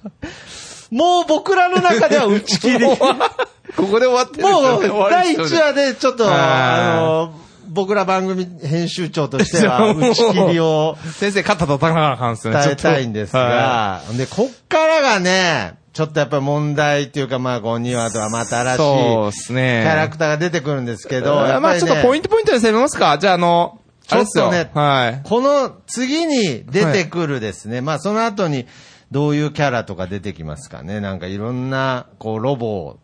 [0.93, 2.85] もう僕らの中では打ち切り。
[2.85, 7.35] もう、ここで終わってるんですよね終わ第りですよね1話でちょっと、はいあの、
[7.69, 12.61] 僕ら番組編集長としては、 打ち切りを先生、肩叩かなあかんっすよね。
[12.61, 19.87] 伝えたいんですはが、で、こっからがね、ちょっとやっぱり問題っていうか、まあ、こう、2話とはまた新しいそうっすキね。
[19.87, 22.29] ャラクターが出てくるんですけど、まあまあちょっとポイント。
[22.29, 25.21] トポイントで攻めますかじゃああの、ちょっとねはい。
[25.27, 28.67] この次に出てくるですね、まあ、その後に、
[29.13, 31.01] どういうキャラとか出てきますかね？
[31.01, 32.99] なんかいろんな、こう、ロボを、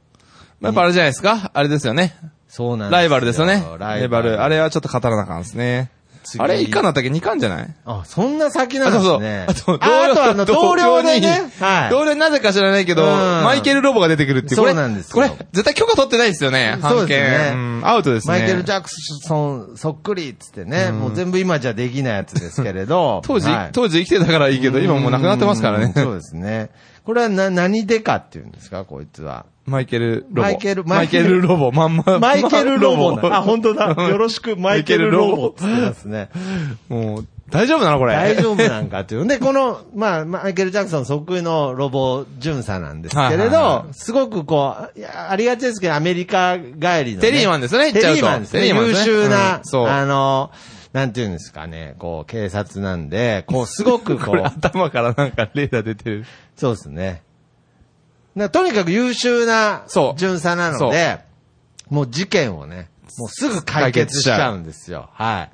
[0.61, 1.51] やっぱあれじゃないですか？
[1.55, 2.17] あれですよね。
[2.49, 3.63] そうなんライバルですよね。
[3.79, 4.43] ラライバル。
[4.43, 5.91] あれはちょっと語らなあかんですね。
[6.31, 7.69] 次あれ、1巻だったっけ ?2 巻じゃない？
[7.85, 9.21] あ、そんな先なんあ、そうそう。
[9.21, 9.47] ですね。
[9.49, 11.27] あと、ああとあの、同僚でね、に
[11.65, 11.91] はい。
[11.91, 14.61] 同僚になぜか知らないけど、うんマイケル・ロボが出てくるっていう。
[14.61, 16.79] これそうなんですよこれ、絶対許可取ってないですよね。
[16.83, 18.39] そうですねアウトですね。
[18.39, 23.23] マイケル・ジャクソンそっくりっつってね、もう全部今じゃできないやつですけれど。
[23.27, 26.03] 当時はい、当時生きてたからいいけど、今もう亡くなってますからねうん。
[26.03, 26.71] そうですね。
[27.09, 29.47] これはな、何でかっていうんですか、こいつは。
[29.65, 30.43] マイケル・ロボ。
[30.43, 31.73] マイケルマイケル・ロボ。
[31.73, 32.19] まんま。
[32.19, 33.19] マイケル・ロボ。
[33.33, 33.97] あ、本当だ。
[34.11, 36.29] よろしく、マイケル・ロボって言ってますね。
[36.91, 38.13] もう、大丈夫なのこれ。
[38.13, 39.27] 大丈夫なんかっていう。
[39.27, 47.17] で、 この、まあ、マイケル・ジャクソンそっくりのロボ巡査なんですけれどは、すごくこう、いやありがちですけど、アメリカ帰りの、ね。
[47.21, 48.69] テリーマンですねテリーマンですね。
[48.69, 50.51] 優秀な、うんそうあの、
[50.93, 56.25] なんていうんですかね、こう、警察なんで、こう、すごくこう、 頭からなんかレーダー出てる。
[56.57, 57.23] そうですね。
[58.35, 59.85] なとにかく優秀な
[60.17, 61.21] 巡査なので、
[61.91, 65.09] もう事件をね、もうすぐ解決しちゃうんですよ。
[65.13, 65.49] は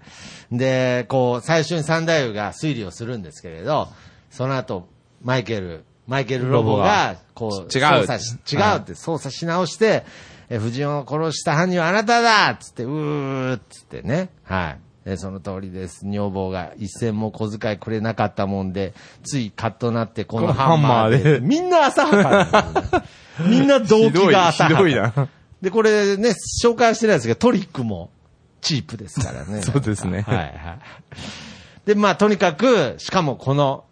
[0.50, 0.56] い。
[0.56, 3.88] で、こう、最初に三大夫が推理をするんですけれど、
[4.30, 4.88] その後、
[5.22, 10.04] マイケル、マイケルロボが、こう、違う違うって捜査し直して、
[10.50, 14.28] え、夫人を殺した犯人はあなただっつって、うーっつってね。
[14.42, 14.78] はい。
[15.06, 16.06] えその通りです。
[16.06, 21.40] 女房が一銭も小遣いくれなかったもんで、ついカッとなってこのハンマーで。
[21.40, 23.00] みんな浅はか
[23.42, 23.48] ね。
[23.48, 24.86] みんな動機が浅はか。
[24.86, 25.28] ひいな。
[25.60, 28.10] で、これね、紹介してないですけど、トリックも
[28.60, 29.60] チープですからね。
[29.64, 30.52] そうですねはいはい。
[31.84, 33.84] で、まあ、とにかく、しかもこの、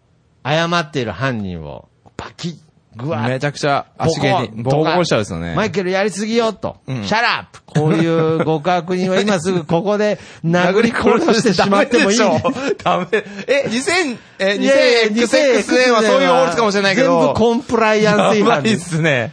[0.45, 2.57] 謝っている犯人を、バキッ、
[2.97, 5.55] グワッめちゃくちゃ足毛に、ボコボコしちゃうんですよね。
[5.55, 6.77] マイケルやりすぎよと。
[6.87, 12.19] うんシャラップこういう極悪人は今すぐここで殴り殺してしまってもいい。
[12.19, 13.07] ダメでしょダメ。
[13.47, 17.21] え、2000、え、いやいや 2000XN はそういう法律かもしれないけど。
[17.21, 18.89] 全部コンプライアンス違やばいっ反です。
[18.91, 19.33] すね。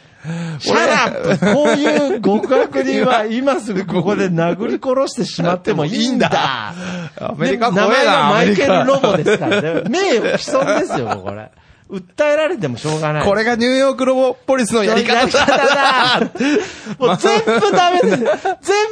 [0.59, 6.29] シャラップこういう極悪人は今すぐここで殴り殺してしまってもいいんだ。
[7.19, 8.11] アメリカ怖えな。
[8.11, 9.83] がマイケル・ロボですからね。
[9.89, 11.51] 名誉毀損ですよ、これ。
[11.89, 13.23] 訴えられてもしょうがない。
[13.23, 16.19] カこれがニューヨークロボポリスのやり方だ
[16.99, 18.17] もう全部ダメです。
[18.17, 18.25] 全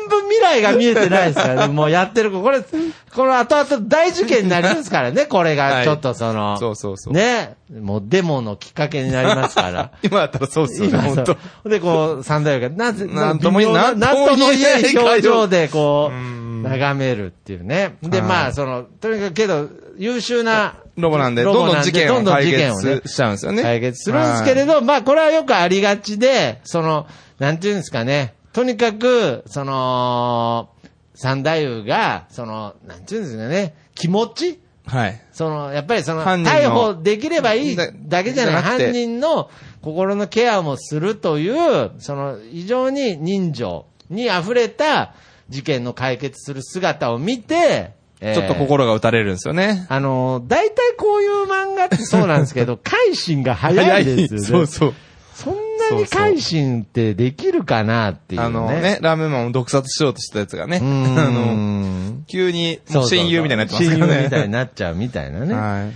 [0.09, 1.73] 部未来が見えてないですからね。
[1.73, 2.31] もうやってる。
[2.31, 5.25] これ、この後々大事件になりますからね。
[5.25, 7.55] これがちょっとその、そうそうそうね。
[7.79, 9.91] もうデモのきっかけになりますから。
[10.01, 17.97] 今だったらそうっすよね、今本当で、こう、三大が、なぜ、なんとも言えななんともなんとも言えない表情で、こうう、ん眺めるっていうね。
[18.01, 23.61] で、はいまあ、その、とにかくけど、優秀なロボなんで、どんどん事件を解決しちゃうんですよね。
[23.63, 27.07] 解決するんですけれど、まあこれはよくありがちで、その、
[27.39, 30.69] なんていうんですかね、とにかく、その、
[31.13, 34.59] 三太夫が、その、なんていうんですかね、気持ち？
[34.85, 35.21] はい。
[35.31, 39.49] その、やっぱりその、逮捕できればいいだだけじゃない、犯人の
[39.81, 45.13] 心のケアもするという、その、非常に人情に溢れた
[45.49, 49.85] 事件の解決する姿を見て、えーちょっと心が打たれるんですよね。
[49.89, 54.45] あの、大体こういう漫画ってそうなんですけど、 改心が早いですよね。
[54.45, 54.93] そうそう。
[55.35, 58.47] そんなに改心ってできるかなっていうね。
[58.47, 60.79] あのね、ラーメンマンを毒殺しようとしたやつがね。
[60.81, 64.13] あの、急に、もう親友みたいになってますからね。
[64.13, 65.53] 親友みたいになっちゃうみたいなね。
[65.53, 65.91] はい。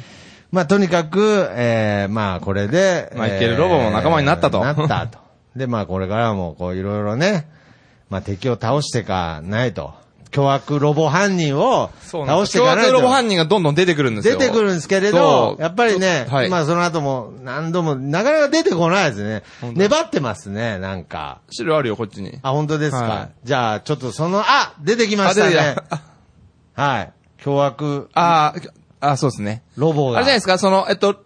[0.51, 5.17] まあ、とにかく、えー、まあ、これで、マイケルロボも仲間になったとえーなったと。
[5.55, 7.47] で、まあ、これからも、こう、いろいろね、
[8.10, 10.00] まあ、敵を倒してかないと。
[10.32, 12.91] 凶悪ロボ犯人を倒していかないと。
[12.91, 14.38] 凶悪ロボ犯人がどんどん出てくるんですよ。
[14.38, 19.44] 出てくるんですけれそど、うやっぱりね、はいまあその後も何度も、なかなか出てこないですね。
[19.74, 21.41] 粘ってますね、なんか。
[21.50, 22.39] 資料あるよ、こっちに。
[22.41, 23.04] あ、本当ですか。
[23.04, 25.76] はじゃあ、ちょっとその、あ出てきましたね。
[26.74, 27.13] はい。
[27.38, 28.70] 凶悪あー
[29.02, 29.63] あ、そうですね。
[29.76, 30.17] ロボが。
[30.17, 31.24] あれじゃないですか、その、えっと、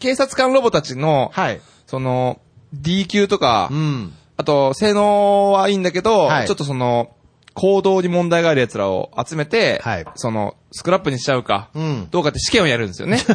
[0.00, 1.60] 警察官ロボたちの、はい。
[1.86, 2.40] その、
[2.72, 4.12] D 級とか、うん。
[4.38, 7.10] あと、性能はいいんだけど、はいちょっとその、
[7.56, 10.04] 行動に問題がある奴らを集めて、はい。
[10.14, 12.08] その、スクラップにしちゃうか、うん。
[12.10, 13.18] どうかって試験をやるんですよね。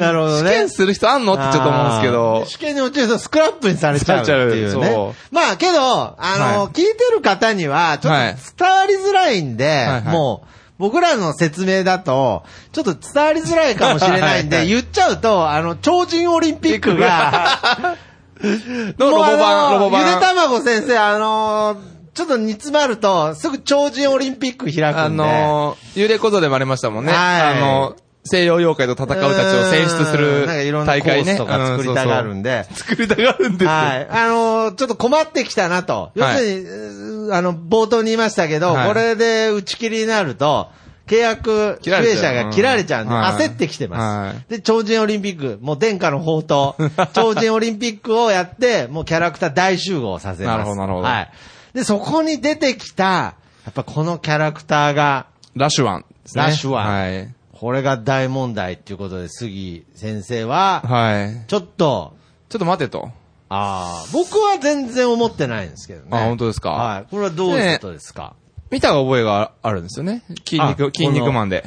[0.00, 0.50] なるほどね。
[0.50, 1.34] 試験する人あんの？
[1.34, 5.14] ってちょっと思うんですけあどー、試験に落ちるとスクラップにされちゃうっていうされちゃう。
[5.30, 6.72] まあけど、あの、はい。
[6.72, 8.34] 聞いてる方には、ちょっはい。
[8.34, 10.02] と伝わりづらいんで、はいはい。
[10.04, 17.96] もう、僕らの説明だと、ちょっと伝わりづらいかもしれないんで、言っちゃうと、あの、超人オリンピックが、の
[18.98, 20.06] ロボ版、ロのボ版。
[20.06, 21.76] ゆでたまご先生、あの
[22.14, 25.16] ちょっと煮詰まると、すぐ超人オリンピック開くあんで。
[25.22, 27.12] のー、幽霊小僧でもありましたもんね。
[27.12, 30.46] はいあの、西洋妖怪と戦うたちを選出する
[30.84, 31.36] 大会ね。
[31.36, 32.66] とか作りたがるんで。
[32.72, 33.70] 作りたがるんですよ。
[33.70, 34.08] はい。
[34.10, 36.10] あのーちょっと困ってきたなと。
[36.14, 40.70] 要するに、うーあの、冒頭に言いましたけど、はいこれで打ち切りになると、
[41.06, 44.00] 契約、切られちゃう主者が切られちゃうんで、焦ってきてます。
[44.34, 50.58] はいで、超人オリンピック、もう殿下の宝刀、 超人オリンピックをやって、もうキャラクター大集合させます。
[50.58, 51.30] なるほどなるほどはい。
[51.74, 53.34] で、そこに出てきた、や
[53.70, 56.42] っぱこのキャラクターが、ラッシュワンですね。
[56.42, 57.34] ラッシュワンはい。
[57.52, 61.44] これが大問題っていうことで、杉先生は、はい。
[61.46, 62.14] ちょっと、
[62.48, 63.10] ちょっと待てと。
[63.48, 66.08] ああ、僕は全然思ってないんですけどね。
[66.10, 66.70] あ本当ですか？
[66.70, 67.04] はい。
[67.10, 68.34] これはどういうことですか、
[68.70, 70.22] 見た覚えがあるんですよね。
[70.46, 71.64] 筋あ肉、筋肉マンで。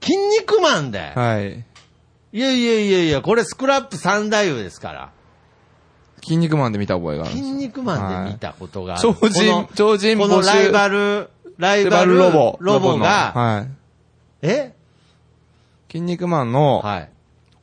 [0.00, 1.64] 筋肉マンで、はい。
[2.32, 5.10] い、やいやいやいや、これスクラップ三大夫ですから。
[6.22, 7.54] 筋肉マンで見た覚えがあるんですよ。
[7.54, 9.02] 筋肉マンで見たことがある。
[9.02, 12.56] 超人超人募集このライバル、ライレバルロボ。
[12.60, 13.66] ロボのが、は
[14.42, 14.46] い。
[14.46, 14.74] え？
[15.90, 17.10] 筋肉マンのはい。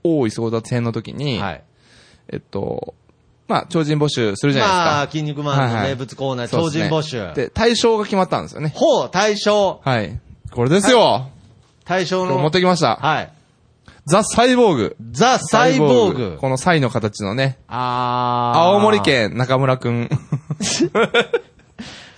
[0.03, 1.63] 大井争奪戦の時に、はい。
[2.29, 2.95] えっと、
[3.47, 4.86] まあ、超人募集するじゃないですか。
[4.86, 7.34] まあ、筋肉マンの名物コーナー、超人募集。
[7.36, 8.71] で、対象が決まったんですよね。
[8.75, 9.81] ほう、対象。
[9.84, 10.19] はい。
[10.51, 11.29] これですよ、
[11.84, 12.38] 対象の。
[12.39, 12.95] 持ってきました。
[12.95, 13.31] はい。
[14.08, 14.97] ザ・サイボーグ。
[15.12, 16.38] ザ・サイボーグ。
[16.39, 17.58] このサイの形のね。
[17.67, 19.01] あー青森。
[19.01, 20.10] 県中村くん。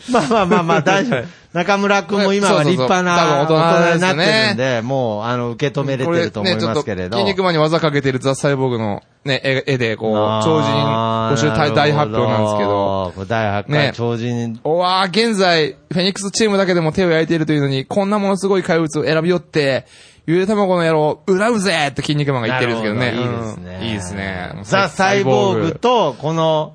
[0.12, 1.24] まあまあまあまあ、大丈夫。
[1.54, 7.18] 中村くんも今は立派な大人になってるんでもう、あの、受け止めれてると思いますけれど。
[7.18, 12.70] 筋肉マンに技かけてるザ・サイボーグのね、絵絵で、こう、超人あー募集大大発表なんですけど。。
[12.70, 19.86] なるほこれ第8回ね超人、おわー、現在、フェニックスチームだけでも手を焼いているというのに、こんなものすごい怪物を選び寄って、
[20.28, 23.16] ゆで卵の野郎、恨むぜって筋肉マンが言ってるんですけどね。
[23.16, 23.78] いいですね。
[23.80, 24.52] うんいいですね。
[24.64, 26.74] ザ・サイボーグと、この、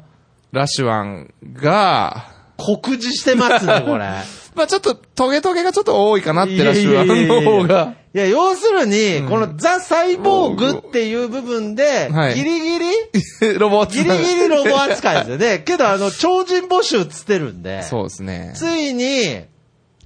[0.53, 2.32] ラッシュワンが、
[2.65, 4.05] 酷似してますね、 これ。
[4.55, 7.95] まあちょっと、トゲトゲがちょっと多いかなって、ラッシュワンの方が。
[8.15, 15.61] いや、要するに、このザ・サイボーグっていう部分では、いギリギリ、 ロボギリギリロボ扱いですよね。
[15.65, 18.53] けど、あの、超人募集つってるんで、そうですね。
[18.55, 19.47] ついに、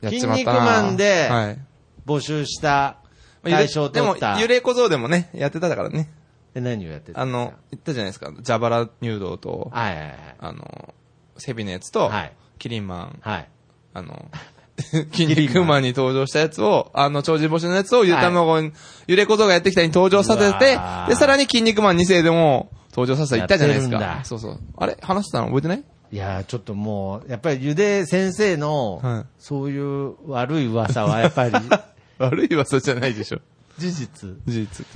[0.05, 1.59] 筋肉マンではい。
[2.07, 2.99] 募集した、
[3.43, 6.09] まあ対象をでも取った。、幽霊小僧でもね、やってたからね。
[6.55, 8.31] え何をやってたあの、言ったじゃないですか。
[8.47, 10.17] 蛇腹入道と、はいはいはい。
[10.39, 10.95] あの、
[11.39, 13.49] セビのやつと、はいキリンマン、はい。
[13.95, 14.31] あの、
[15.13, 18.73] 筋肉マンに登場したやつを、あの、超人募集のやつを、ゆで卵に、
[19.07, 24.21] ゆれ小僧がやってきたに登場させうてで、さらに筋肉マン2世でも登場させた言ったじゃないですか。
[24.25, 24.59] そうそう。
[24.77, 24.97] あれ？
[25.01, 25.85] 話してたの覚えてない？
[26.13, 31.55] いやーちょっともう、やっぱりゆで先生の、はいそういう悪い噂はやっぱり
[32.19, 33.39] 悪い噂じゃないでしょ。
[33.79, 34.31] 事実。
[34.47, 34.87] 事実。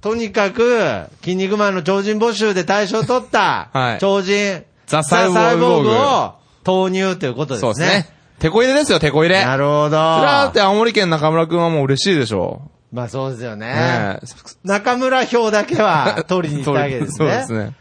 [0.00, 6.34] とにかく、筋肉マンの超人募集で大賞を取った、はい超人、ザサイボーグを
[6.64, 7.72] 投入ということですね。
[7.74, 8.14] そうですね。
[8.38, 9.44] 手こ入れですよ、手こ入れ。
[9.44, 9.90] なるほど。
[9.90, 13.66] それはだって青森県中村くんはもう嬉しいでしょまあそうですよね。
[13.66, 14.20] ね
[14.64, 17.10] 中村票だけは取りに行ったわけですね。
[17.18, 17.74] そうですね。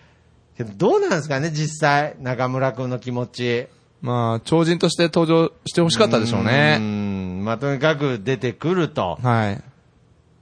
[0.58, 3.68] けどどうなんですかね、実際、中村くんの気持ち。
[4.02, 6.78] まあ、超人として登場してほしかったでしょううね。
[6.78, 7.46] ん。
[7.46, 9.20] まあとにかく出てくると。
[9.22, 9.62] はい。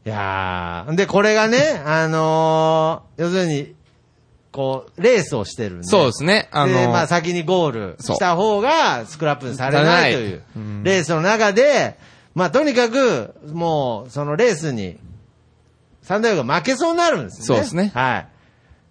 [0.05, 0.95] いやー。
[0.95, 3.75] で、これがね、あのー要するに、
[4.55, 5.83] こう、レースをしてるんで。
[5.83, 6.47] そうですね。
[6.51, 10.43] あの、で、まあ先にゴールした方がスクラップにされないという。
[10.83, 11.97] レースの中で、
[12.33, 14.97] まあとにかく、もう、そのレースに、
[16.03, 17.45] サンダーが負けそうになるんですよね。
[17.47, 17.91] そうですね。
[17.93, 18.27] はい。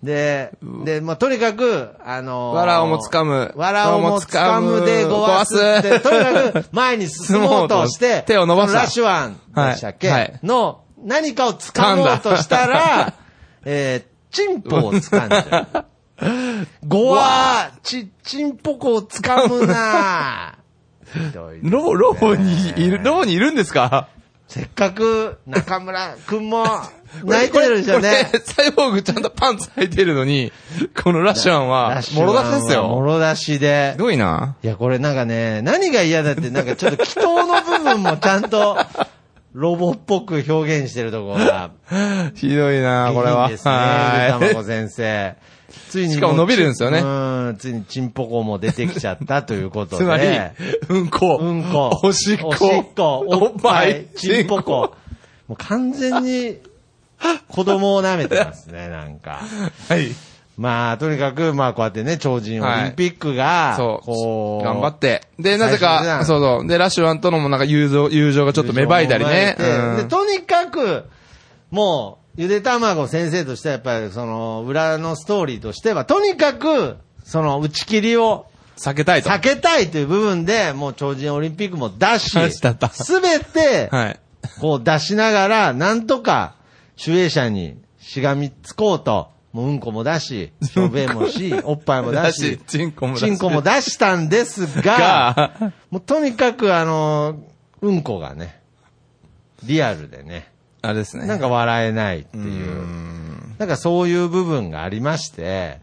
[0.05, 0.53] で、
[0.85, 3.55] で、まあとにかく、あのーわらをもつかむ。
[3.57, 10.21] わらをもつかむでごわすって、とにかく前に進もうとして、 手を伸ばしたそのラッシュワンでしたっけ、はい。
[10.21, 10.41] はい。
[10.43, 13.15] の、何かを掴もうとしたら、
[13.65, 15.85] えー、チンポを掴んじゃう。
[16.87, 20.57] ごわーち、ちんぽこを掴むな
[21.13, 24.09] ひどいですねロボ、ロボにいる、ロボにいるんですか？
[24.47, 26.65] せっかく中村くんも
[27.25, 28.31] 泣いてるんですよね。
[28.45, 30.53] サイボーグちゃんとパンツ履いてるのに、
[31.03, 32.89] このラッシュンはもろ出しですよ。
[32.89, 33.99] もろ出しでひ。
[33.99, 34.57] どいな。
[34.63, 38.77] いや、これなんかね、何が嫌だって、なんかちょっと祈祷の部分もちゃんと、
[39.55, 41.71] ロボっぽく表現してるところが、
[42.35, 43.45] ひどいな、これは。
[43.45, 43.73] いいですね、
[44.33, 45.37] ゆでたまこ先生。
[45.91, 46.15] ついに。
[46.15, 47.05] しかも伸びるんですよねう
[47.53, 50.05] ん、ついにチンポコも出てきちゃったということで。
[50.05, 50.27] つまり、
[50.89, 52.01] うんこ、うんこ。
[52.03, 54.95] おしっこ、おしっこ、おっぱい、チンポコ。
[55.47, 56.59] もう完全に、
[57.49, 59.41] 子供を舐めてますね、なんか。
[59.89, 60.09] はい。
[60.57, 64.07] まあ、とにかく、まあ、こうやってね、超人オリンピックが、そう。
[64.07, 65.23] こう、頑張って。
[65.39, 66.67] で、なぜか、そうそう。
[66.67, 69.57] で、ラッシュワンとのもなんか友情、友情がちょっと芽生えたりね。
[69.59, 71.05] うんとにかく、
[71.71, 78.47] もう、ゆでたまご先生としてはやっぱり、その、裏のストーリーとしては、とにかく、その、打ち切りを
[78.77, 79.31] 避けたいと。
[79.31, 82.31] 避けたいという部分で、もう超人オリンピックも出し
[82.93, 84.21] すべて、はい。
[84.61, 86.55] こう出しながら、なんとか、
[87.05, 97.39] 守衛者にしがみつこうと、もううんこも出し、小便もし、おっぱいも出し、チンコも出しチンコも出したんですが、が、もうとにかくあの、
[97.81, 98.61] うんこがね、
[99.63, 100.51] リアルでね、
[100.83, 101.27] あれですね。
[101.27, 102.83] なんか笑えないっていう、
[103.59, 105.79] なんかそういう部分がありまして、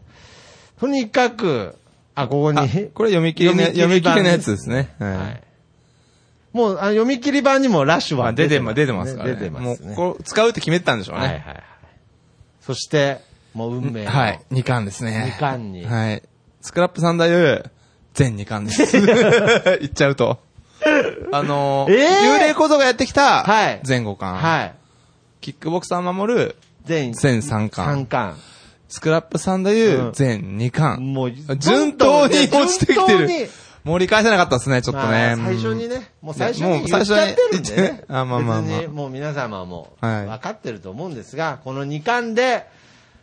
[0.78, 1.74] とにかく、
[2.14, 2.58] あ、ここに、
[2.92, 4.94] これ読み切りね、読み切りのやつですね。
[4.98, 5.36] ははいい。
[6.54, 9.36] もう、あ読み切り版にもラッシュはまあ、出てま、出てますからね。
[9.36, 9.94] 出てますね。
[9.96, 11.22] もう、こう、使うって決めてたんでしょうね。
[11.22, 11.62] はいはいはい。
[12.60, 14.40] そして、もう運命のはい。
[14.50, 15.32] 2巻ですね。
[15.34, 16.22] 二巻にはい。
[16.60, 17.64] スクラップ三大優、
[18.14, 19.00] 全2巻です。
[19.00, 20.38] 言っちゃうと。
[21.32, 24.34] あのー、えー幽霊小僧がやってきた、はい全5巻。
[24.36, 24.74] はい。
[25.40, 27.70] キックボクサー守る、全全3巻。
[27.70, 28.36] 三巻。
[28.88, 31.12] スクラップ三大優、うん全2巻。
[31.12, 33.50] もう、順当に落ちてきてる。
[33.84, 35.34] 盛り返せなかったですね、ちょっとね。
[35.36, 38.04] まあ最初にね、もう最初もに言っちゃってるんでね。
[38.08, 42.66] あまあまあまあ別にもう皆様もはい分かってると思うんですが、この2巻で、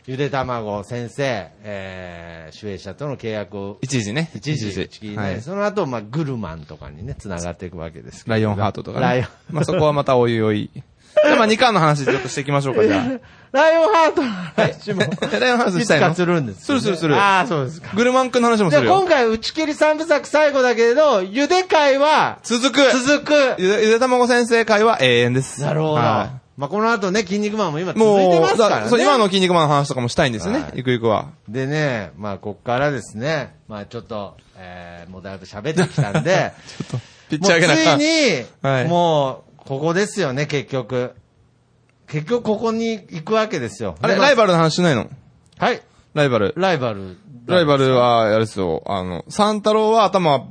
[0.05, 4.31] ゆでたまご先生、えー、守衛者との契約を一時ね。
[4.33, 9.29] 一時打ち切りね、はいその後、まあ、グルマンとかにね、繋がっていくわけですけどライオンハートとかライオンね。
[9.51, 10.69] まあそこはまたおいおい。
[10.73, 13.03] じゃあまあ2巻の話ちょっとしていきましょうか、じゃ
[13.51, 15.25] ライオンハートの話も、あ。
[15.39, 16.09] ライオンハートいつしたいの？
[16.09, 17.89] かするんですよね、するするするああ、そうですか。
[17.95, 18.99] グルマン君の話もじゃあするよ。
[18.99, 23.33] 今回打ち切り三部作最後だけれど、ゆで会は続く続く。
[23.57, 25.61] ゆで、ゆでたまご先生会は永遠です。
[25.61, 25.93] なるほど。
[25.95, 28.83] はまあ、この後ね、筋肉マンも今い続いてもう、ますからね。
[28.83, 30.67] だそう、今の筋肉マンの話とかもしたいんですよねは。
[30.67, 31.29] いゆくゆくは。
[31.47, 36.51] でね、まあ、こっからですね、まあ、ちょっと、えー、もうだいぶ喋ってきたんで、
[37.31, 41.13] ピッもうチ上げなかついに、はいもう、ここですよね、結局。
[42.09, 43.95] 結局、ここに行くわけですよ。
[44.01, 45.07] あれ、ライバルの話しないの？
[45.59, 45.81] はい。
[46.13, 46.53] ライバル。
[46.57, 47.17] ライバル。
[47.45, 50.49] ライバルは、あれですよ、あの、サン太郎は頭、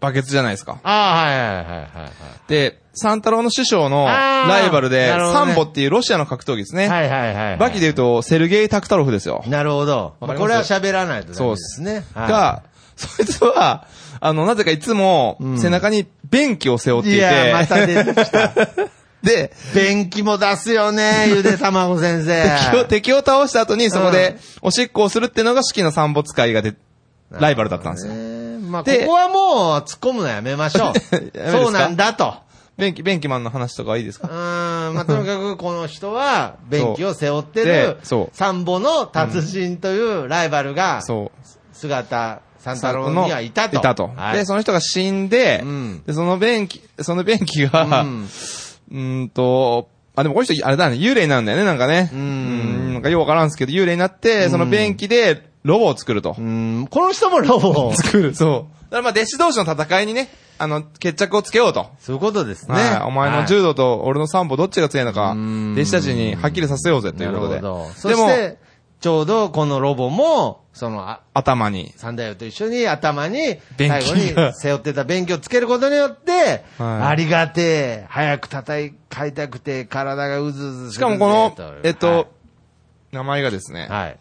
[0.00, 0.80] バケツじゃないですか。
[0.82, 1.66] ああ、はいはいはいはい
[2.02, 2.10] はい。
[2.48, 6.88] で、サン太郎の師匠のライバルで、ねサンボっていうロシアの格闘技ですね。
[6.88, 7.56] はいはいはいはい。
[7.58, 9.44] バキで言うと、セルゲイ・タクタロフですよ。
[9.46, 10.14] なるほど。
[10.20, 12.04] まあ、これは喋らないとダメですね。
[12.14, 12.62] はいが、
[12.96, 13.86] そいつは、
[14.20, 18.52] あの、なぜかいつもう、ん背中に便器を背負っていて、いや、また出てきた。
[19.22, 22.42] で、便器も出すよね、 ゆでたまご先生。
[22.70, 26.74] 敵を、敵を倒した後にそこで、おしっこをするっていうのが式の三没会がで、
[27.30, 28.12] ライバルだったんですよ。
[28.70, 28.72] よ。
[28.72, 30.92] まあ、こでこはもう突っ込むのやめましょう。
[31.10, 31.58] ですか？
[31.58, 32.34] そうなんだと。
[32.78, 41.76] 便器、便器マンの話とかいいですうかーん、まあ、とにかくこの人は、 便器を背負ってるで、そうサンボの達人というライバルが、そう。
[41.76, 43.76] 姿、三太郎にはいたと。
[43.76, 44.10] いたと。
[44.16, 48.06] はいで、その人が死んで、うんで、その便器、その便器が、う
[48.92, 52.10] うんと、あ、でもこの人、あれだね、幽霊なんだよね、なんかね。
[52.12, 52.92] ううんん。
[52.94, 56.40] なんかようわからんすけど、幽霊になって、その便器で、ロボを作るとう。
[56.40, 57.94] ん、この人もロボを。
[57.94, 58.90] 作る、そう。
[58.90, 61.90] だからまあ弟子同士の戦いにね、あの、決着をつけようと。
[61.98, 62.74] そういうことですね。
[62.74, 63.02] はい。
[63.02, 67.54] お前の柔道と俺の三歩どっちが強いのか、ん弟子たちにはっきりさせようぜということで。
[67.56, 67.90] なるほど。
[67.92, 68.58] そして、
[69.00, 71.92] ちょうどこのロボも、その、あ頭に。
[71.96, 82.28] 三大王と一緒に頭に、最後に背負ってた便器をつけることによって、はいありがてえ、早く叩い、買いたくて、体がうずうずしかもこのと、えっと、
[83.12, 84.18] 名前がですね、はい。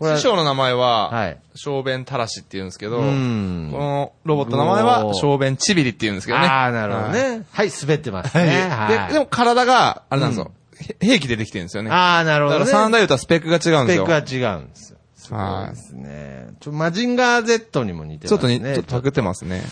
[0.00, 6.46] 師匠の名前は、はい小便たらしって言うんですけど、うこんのロボットの名前は小便ちびりって言うんですけどね。
[6.46, 7.12] ああ、なるほどはい。
[7.14, 7.46] ね。
[7.50, 8.68] はい、滑ってますね。
[8.70, 9.08] はい。
[9.08, 10.52] ででも体が、あれなんですよ。
[11.00, 11.90] へ兵器でできてるんですよね。
[11.90, 12.64] ああ、なるほどね。
[12.64, 14.04] だから三大歌はスペックが違うんですよ。
[14.04, 14.98] スペックが違うんですよ。
[15.16, 16.48] すごいですね。
[16.60, 18.30] ちょ、マジンガー Z にも似てますね。
[18.30, 19.64] ちょっとに、ちょっとパクってますね。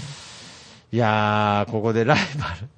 [0.92, 2.68] いやー、ここでライバル。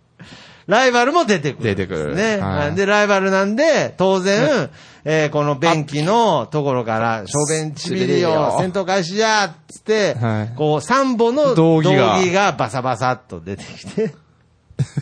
[0.67, 1.75] ライバルも出てくるね。
[1.75, 4.69] 出てくるはいで、ライバルなんで、当然、
[5.11, 11.85] えーこの便器のところから、小便ちびりよよ、戦闘開始やっつって、はいこう、三本の道道着
[12.27, 14.15] 着ががバサバサっと出てきて、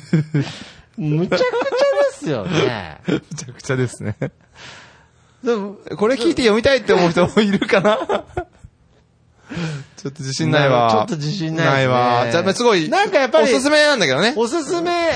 [0.96, 1.48] むちゃくちゃで
[2.12, 3.00] すよね。
[3.09, 4.14] めちゃくちゃですね。
[5.42, 7.98] でもこれ聞いて読みたいって思う人いるか な？
[9.96, 10.88] ちょっと自信ないわ。
[10.92, 12.26] ちょっと自信ないねないわ。
[12.30, 12.88] じゃあ、すごい。
[12.88, 14.34] なんかやっぱりおすすめなんだけどね。
[14.36, 15.11] おすすめ、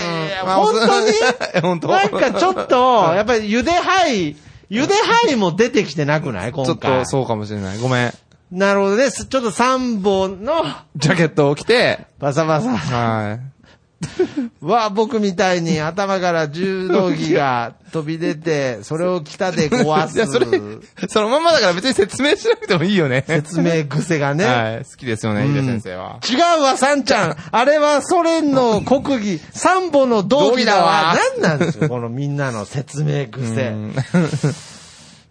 [0.45, 1.13] まあ本当に？
[1.63, 4.35] 本当なんかちょっと、やっぱりゆではい、
[4.71, 6.53] ゆではいも出てきてなくない？
[6.53, 6.99] 今ちょ回。
[6.99, 7.79] っとそうかもしれない。
[7.79, 8.15] ごめん。
[8.53, 9.11] なるほどね。
[9.11, 10.63] すちょっと3本の
[10.97, 12.77] ジャケットを着て、バサバサ。
[12.77, 13.39] は
[14.63, 20.15] は、僕みたいに頭から柔道着が飛び出て、 それを北で壊い。
[20.15, 23.25] いや、それす。、そのまんまだから別に説明しなくてもいいよね。
[23.27, 24.45] 説明癖がね。
[24.45, 24.85] はい。
[24.85, 26.19] 好きですよね、井出先生は。
[26.29, 27.37] 違うわ、サンちゃん。
[27.51, 31.15] あれはソ連の国技、三本の道義だわ。
[31.15, 33.75] 道何なんですよ、このみんなの説明癖。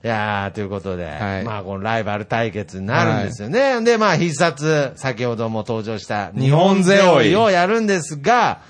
[0.01, 3.81] いやー、ということで、はいまあ、このライバル対決になるんですよね。
[3.83, 8.61] で、まあ、必殺、先ほども登場した日日本本背負いをやるんですが、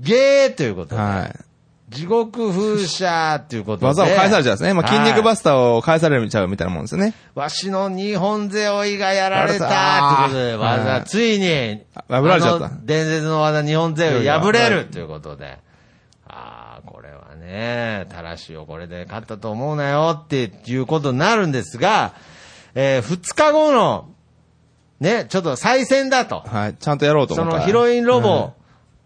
[0.00, 1.44] ゲーということで、はい。
[1.90, 4.74] 地獄風車ということで、技を返されちゃうんですね。
[4.74, 5.40] まあ、筋肉バス。
[5.40, 7.14] スターを返されちゃうみたいなもんですよね。
[7.36, 15.58] わしの日本背負いがやられたやられたということで、技、はいついに、あ破られちゃった伝説の技、日本背負い破れるということで。
[17.54, 22.14] ね、たらしをこれで勝ったと思うなよっていうことになるんですが、
[22.74, 24.08] えー、二日後の、
[24.98, 26.40] ね、ちょっと再戦だと。
[26.40, 26.74] はい。
[26.74, 27.62] ちゃんとやろうとそ思ったら。
[27.62, 28.52] のヒロインロボ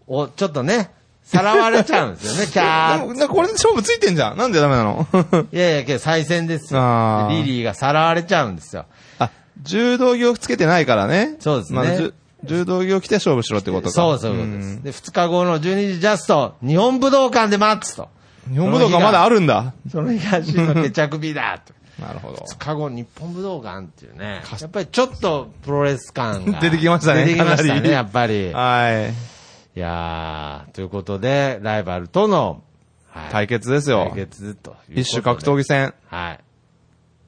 [0.07, 0.91] をちょっとね、
[1.23, 4.39] さらわれちゃうんですよね、 キャーでもなんかこれで勝負ついてんじゃん。
[4.39, 5.07] なんでダメなの？
[5.53, 8.87] いやいや、けど再戦ですよリリーがさらわれちゃうんですよ。
[9.19, 9.31] あ、
[9.61, 11.37] 柔道着をつけてないからね。
[11.41, 12.13] そうですねま
[12.45, 13.91] 柔道着を着て勝負しろってことか。
[13.91, 14.69] そうそういうことです。
[14.69, 18.09] んで、二日後の12時ジャスト、日本武道館で待つと。
[18.51, 19.75] 日本武道館まだあるんだ。
[19.91, 21.75] その東の決着日だと。
[22.01, 22.45] なるほど。
[22.47, 24.43] 二日後、日本武道館っていうね。
[24.61, 26.61] やっぱりちょっとプロレス感が。
[26.61, 28.51] 出てきましたね出てきましたね、やっぱり。
[28.51, 29.79] いはい。
[29.79, 32.63] やー、ということで、ライバルとの、
[33.11, 34.27] はい対決ですよ対。
[34.27, 34.77] 決と。
[34.91, 35.95] 一種格闘技戦。
[36.07, 36.41] はい。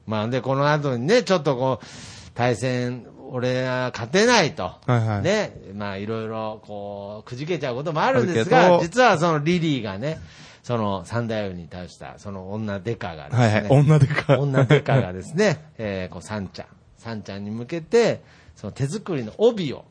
[0.05, 1.85] まあ、で、この後にね、ちょっとこう、
[2.33, 4.63] 対戦、俺は勝てないと。
[4.63, 5.53] はいはいね。
[5.73, 10.19] まあ、いろいろ、こう、くじけちゃうこともあるんですが、実はそのリリーがね、
[10.63, 13.65] その三大王に対した、その女デカがですね、はいはい。
[13.69, 14.37] 女でか。
[14.39, 16.65] 女デカがですね、えー、こう、サンちゃん、
[16.97, 18.21] サンちゃんに向けて、
[18.55, 19.85] その手作りの帯を、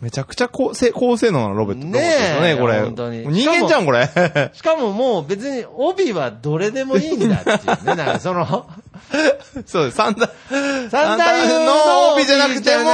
[0.00, 1.86] めちゃくちゃ高性高性能なロボット。
[1.86, 2.00] ね
[2.40, 2.80] ね、これ。
[2.80, 4.08] 本当に人間じゃん、これ。
[4.54, 7.94] しかももう別に帯はどれでもいいんだっていうね。
[7.94, 8.66] なんかその、
[9.66, 9.96] そうです。
[9.96, 10.28] 三大、
[10.90, 12.84] 三大の帯じゃなくても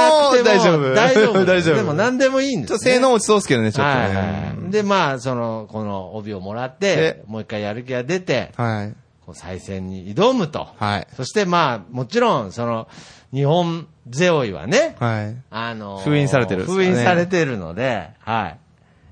[0.43, 0.93] 大丈夫。
[0.93, 1.45] 大丈夫。
[1.45, 1.75] 大丈夫。
[1.75, 2.73] でも何でもいいんです、ね。
[2.73, 4.55] ちょっと性能落ちそうですけどね、ちょっとはいはね。
[4.67, 4.71] い。
[4.71, 8.93] で、まあ、その、この帯をもらってで、もう一回やる気が出て、はい。
[9.25, 10.67] こう再戦に挑むと。
[10.77, 11.07] はい。
[11.15, 12.87] そしてまあ、もちろん、その、
[13.33, 15.35] 日本背負いはね、はい。
[15.51, 18.57] あのー封印されてるね封印されてるので、はい。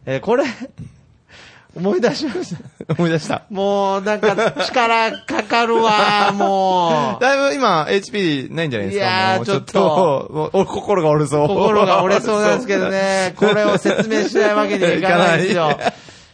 [0.05, 0.43] えーこれ、
[1.75, 2.61] 思い出しました。
[2.97, 3.43] 思い出した。
[3.49, 7.21] もう、なんか、力かかるわ、 もう。
[7.21, 9.05] だいぶ今、HP ないんじゃないですか？
[9.35, 11.47] いやちょっとお心が折れそう。
[11.49, 15.77] 心が折れそうなんですけどね、これを説明しないわけにはいかないんですよ。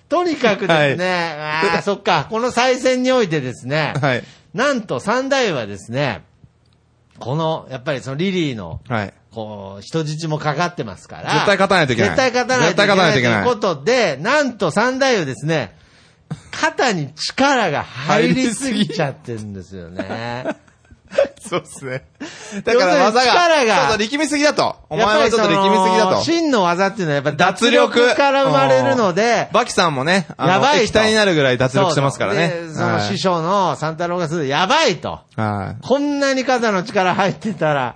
[0.09, 4.23] とにかくですね、ああ、そっか、この再戦においてですね、はい。
[4.53, 6.21] なんと三大はですね、
[7.21, 9.13] この、やっぱりそのリリーの、はい。
[9.31, 11.33] こう、人質もかかってますから。
[11.33, 12.87] 絶対勝たないといけない絶対勝たないといけない。
[12.87, 15.77] 絶対勝たないといけないということで、なんと三大はですね、
[16.51, 20.45] 肩に力が入りすぎちゃってるんですよね。
[21.39, 22.03] そうですね。
[22.63, 24.75] だから技が、力がちょっと力みすぎだと。
[24.89, 26.21] お前はちょっと力みすぎだと。
[26.23, 32.53] 真の技っていうのはやっぱ脱脱力力から生まれるので、バキさんもね、やばいと液体になるぐらい脱力してますからね。
[32.67, 35.19] そうそのはい師匠の三太郎がするやばいと。
[35.35, 37.95] はこんなに肩の力入ってたら、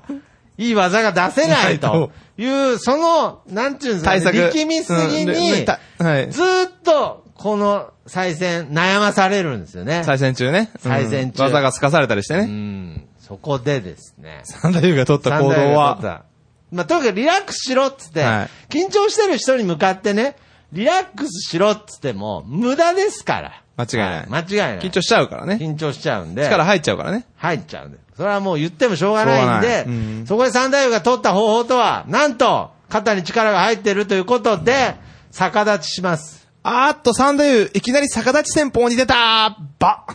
[0.58, 4.50] いい技が出せないという、その、なんていうんですかね。
[4.50, 6.32] 力みすぎに、たはい。
[6.32, 10.04] ずーっと、この再戦、悩まされるんですよね。
[10.06, 10.72] 再戦中ね。
[10.84, 12.46] うん再戦中技が透かされたりしてうね。
[12.46, 13.05] ん。
[13.28, 14.42] そこでですね。
[14.44, 16.26] 三田優が取った行動は、た
[16.72, 20.36] まあ、とにかくリラックスしろっつって、はい緊張してる人に向かってね、
[20.72, 23.62] リラックスしろっつっても、無駄ですから。
[23.78, 24.80] 間違いないは間違いない。
[24.80, 25.56] 緊張しちゃうからね。
[25.56, 26.46] 緊張しちゃうんで。
[26.46, 27.26] 力入っちゃうからね。
[27.36, 27.98] 入っちゃうんで。
[28.16, 34.96] それはもう言ってもしょうがないんで、うんそこで三大夫が取った方法とは、なんと、肩に力が入ってるということで、
[35.32, 36.48] 逆立ちします。
[36.62, 40.06] あーっと、三田優、いきなり逆立ち戦法に出たば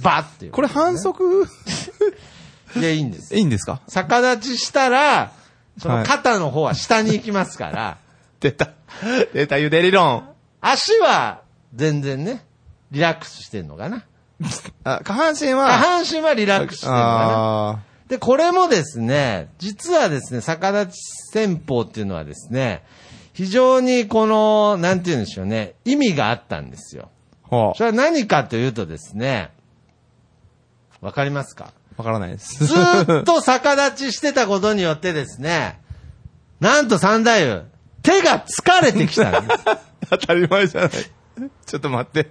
[0.00, 0.52] バッっていう。
[0.52, 1.46] これ反則、
[2.80, 3.34] でいいんです。
[3.34, 3.80] いいんですか？
[3.88, 5.32] 逆立ちしたら、
[5.78, 7.98] そのはい肩の方は下に行きますから、
[8.40, 8.70] 出た。
[9.32, 10.28] 出た、ゆで理論。
[10.60, 11.42] 足は
[11.74, 12.44] 全然ね、
[12.90, 14.04] リラックスしてんのかな。
[14.84, 17.70] あ下半身下は、半身はリラックスしてるのかな。
[17.70, 21.00] あで、これもですね、実はですね、逆立ち
[21.32, 22.84] 戦法っていうのはですね、
[23.32, 27.08] 非常にこの、なんて言うんでしょうね、意味があったんですよ。
[27.50, 29.50] それは何かというとですね、
[31.00, 31.72] わかりますか？
[31.83, 31.83] う。
[31.96, 32.64] わからないです。
[32.64, 35.80] ずーっと逆立ちしてたことによってですね、
[36.60, 37.64] なんと三太夫、
[38.02, 39.64] 手が疲れてきたんです。
[40.10, 40.90] 当たり前じゃない。
[40.90, 42.30] ちょっと待って。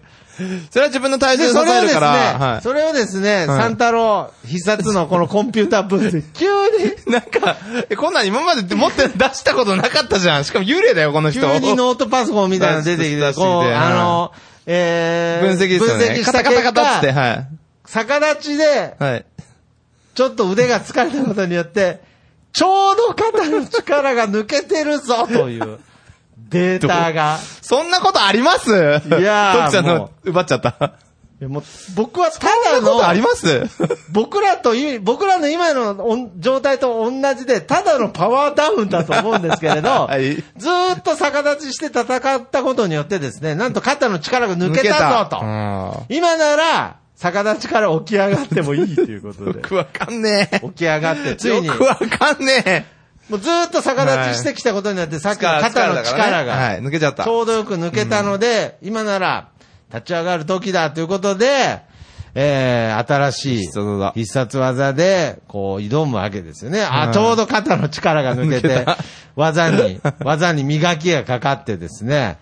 [0.72, 2.08] それは自分の体重で、で支えるから、
[2.40, 2.62] はい。
[2.62, 7.58] それをですね、はい三太郎必殺のこのコンピューターブースで急に、なんか、
[7.90, 10.44] えこんなん今まで持って出したことなかったじゃん。
[10.44, 11.42] しかも幽霊だよ、この人。
[11.42, 14.32] 急にノートパソコンみたいなの出てきて、こう、あの、
[14.66, 16.06] えー、分析ですよね。
[16.08, 17.48] 分析したカタカタ結カタって、果、はい。
[17.86, 19.26] 逆立ちで、はい。
[20.14, 22.02] ちょっと腕が疲れたことによって、
[22.52, 25.80] ちょうど肩の力が抜けてるぞという
[26.50, 27.38] データが。
[27.62, 28.70] そんなことあります？
[28.70, 30.94] いやートキちゃんもの奪っちゃった。
[31.42, 31.64] いやもう
[31.96, 33.64] 僕はただの、ます？
[34.12, 45.44] 僕らとい、僕らの今の状態と同じで、ただのパワーダウンだと思うんですけれど、 はいずーっと逆立ちして戦ったことによってですね、なんと肩の力が抜けたぞと。
[45.44, 45.50] う
[46.14, 49.62] ん今なら、逆立ちから起き上がってもいいということで。
[49.62, 50.60] よくわかんねえ。
[50.60, 52.86] 起き上がって、ついに、よくわかんねえ。
[53.30, 57.30] もうずーっと逆立ちしてきたことによって、さっきの肩の力が、はい、抜けちゃったち。
[57.30, 59.48] ょうどよく抜けたので、今なら、
[59.90, 61.80] 立ち上がる時だということで、
[62.36, 63.68] えー、新しい
[64.16, 66.82] 必殺技で、こう、挑むわけですよね。
[66.84, 69.04] あ、はいちょうど肩の力が抜け抜て
[69.38, 72.38] 技に、技に磨きがかかってですね、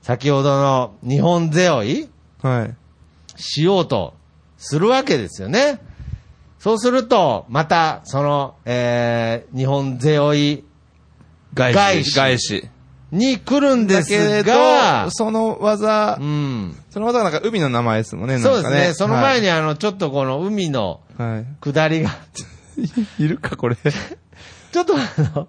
[0.00, 2.08] 先ほどの日本背負い
[2.40, 2.85] はい。
[3.36, 4.14] しようと
[4.58, 5.80] するわけですよね。
[6.58, 10.64] そうすると、また、その、えー、日本背負い
[11.54, 12.68] 返返し返し。
[13.12, 16.76] に来るんですだけど、、その技う、ん。
[16.90, 18.78] その技がなんか海の名前ですもんね、そうですね。
[18.78, 21.30] なんかその前に、あの、ちょっとこの海のはい。
[21.30, 21.46] はい。
[21.60, 22.10] 下りが、
[23.18, 23.76] いるか、これ。
[23.76, 23.82] ち
[24.72, 24.98] ちょっとあ
[25.36, 25.48] の、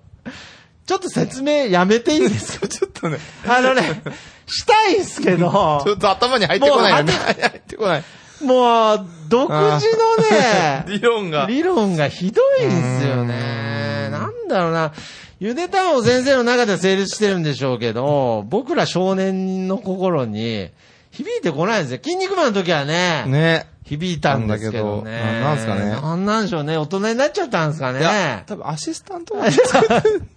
[0.87, 2.65] ちょっと説明やめていいですか？
[2.83, 4.01] ょっとね、あのね、
[4.47, 7.11] したいんすけど、ちょっと頭に入ってこないよね。
[7.13, 8.03] 入ってこない。
[8.41, 11.45] もう、独自のね、 理論が。
[11.47, 14.09] 理論がひどいんですよね。
[14.11, 14.93] なんだろうな。
[15.39, 20.69] ゆでたま先生の中では成立してるんでしょうけど、僕ら少年の心に
[21.11, 21.99] 響いてこないんですよ。
[22.03, 23.67] 筋肉マンの時はね、ね。
[23.85, 25.11] 響いたんですけどね。
[25.19, 26.77] なんななんすかねなんなんでしょうね。
[26.77, 28.43] 大人になっちゃったんですかね、。
[28.45, 29.45] 多分アシスタントが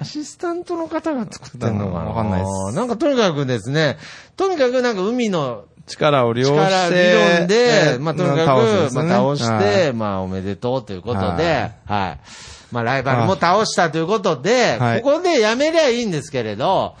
[0.00, 2.10] アシスタントの方が作ってんのかな？
[2.10, 2.76] わかんないです。
[2.76, 3.98] なんかとにかくですね、
[4.36, 6.94] とにかくなんか海の力を利用力して。
[6.94, 9.92] 理論で、ねまあとにかく、まあ倒しはて、い。
[9.92, 12.18] まあおめでとうということはで、はい。
[12.70, 15.02] まあライバルも倒したということで、はい。
[15.02, 16.94] ここでやめりゃいいんですけれど、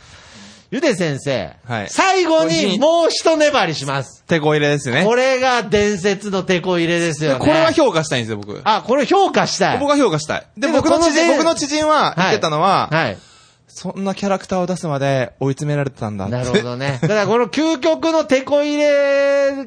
[0.70, 4.22] ゆで先生、はい最後にもう一粘りします。
[4.26, 5.04] 手こ入れですね。
[5.04, 7.38] これが伝説のテこ入れですよね。
[7.38, 8.60] これは評価したいんですよ、僕。
[8.64, 9.78] あ、これ評価したい。
[9.78, 10.46] 僕は評価したい。
[10.58, 13.18] で、僕の知人、僕の知人は言ってたのは、はい。
[13.66, 16.28] そんなキャラクターを出すまで追い詰められてたんだ。
[16.28, 16.98] なるほどね。
[17.00, 19.64] だからこの究極のテこ入れ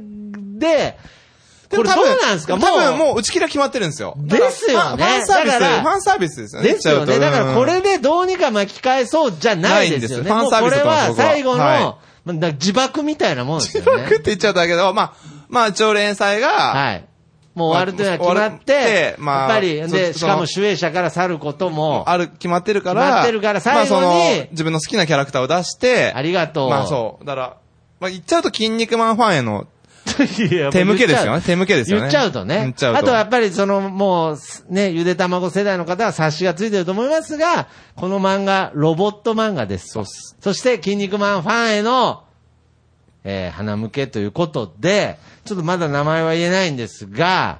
[0.60, 0.98] で、
[1.72, 2.58] これどうなんですか？
[2.58, 4.16] 多分もう打ち切りは決まってるんですよ。
[4.18, 6.74] ですよねファンサービス、だからファンサービスですよね。
[6.74, 7.20] ですよね。
[7.20, 10.30] だからこれでどうにか巻き返そうじゃないですよね。
[10.30, 14.04] ないんですファンサービスこれは最後の、自爆みたいなもんですようん。
[14.04, 14.22] ってね。
[14.26, 15.14] 言っちゃったけど、まあ、
[15.50, 17.06] まあ、一応連載が、はい。
[17.54, 26.70] もう終わるというのは決まって、終わってまあやっぱり、で、そしかも守衛者から去ることも、ある、決まってるから、決まってるから最後にまあ、自分の好きなキャラクターを出して、ありがとう。
[26.70, 27.26] まあそう。
[27.26, 27.58] だから、
[28.00, 29.68] まあ言っちゃうと筋肉マンファンへの、
[30.72, 31.42] 手向けですよね。
[31.42, 32.02] 手向けですよね。
[32.02, 32.62] 言っちゃうとね。
[32.62, 33.00] 言っちゃうと。
[33.00, 34.38] あとやっぱりその、もう、
[34.70, 39.88] ね、ゆで卵世代の方は察しがついてると思いますが、この漫画、ロボット漫画です。
[39.90, 40.36] そす。
[40.40, 42.24] そして、筋肉マンファンへの、
[43.24, 47.60] えー、花向けということで、ちょっとまだ名前は言えないんですが、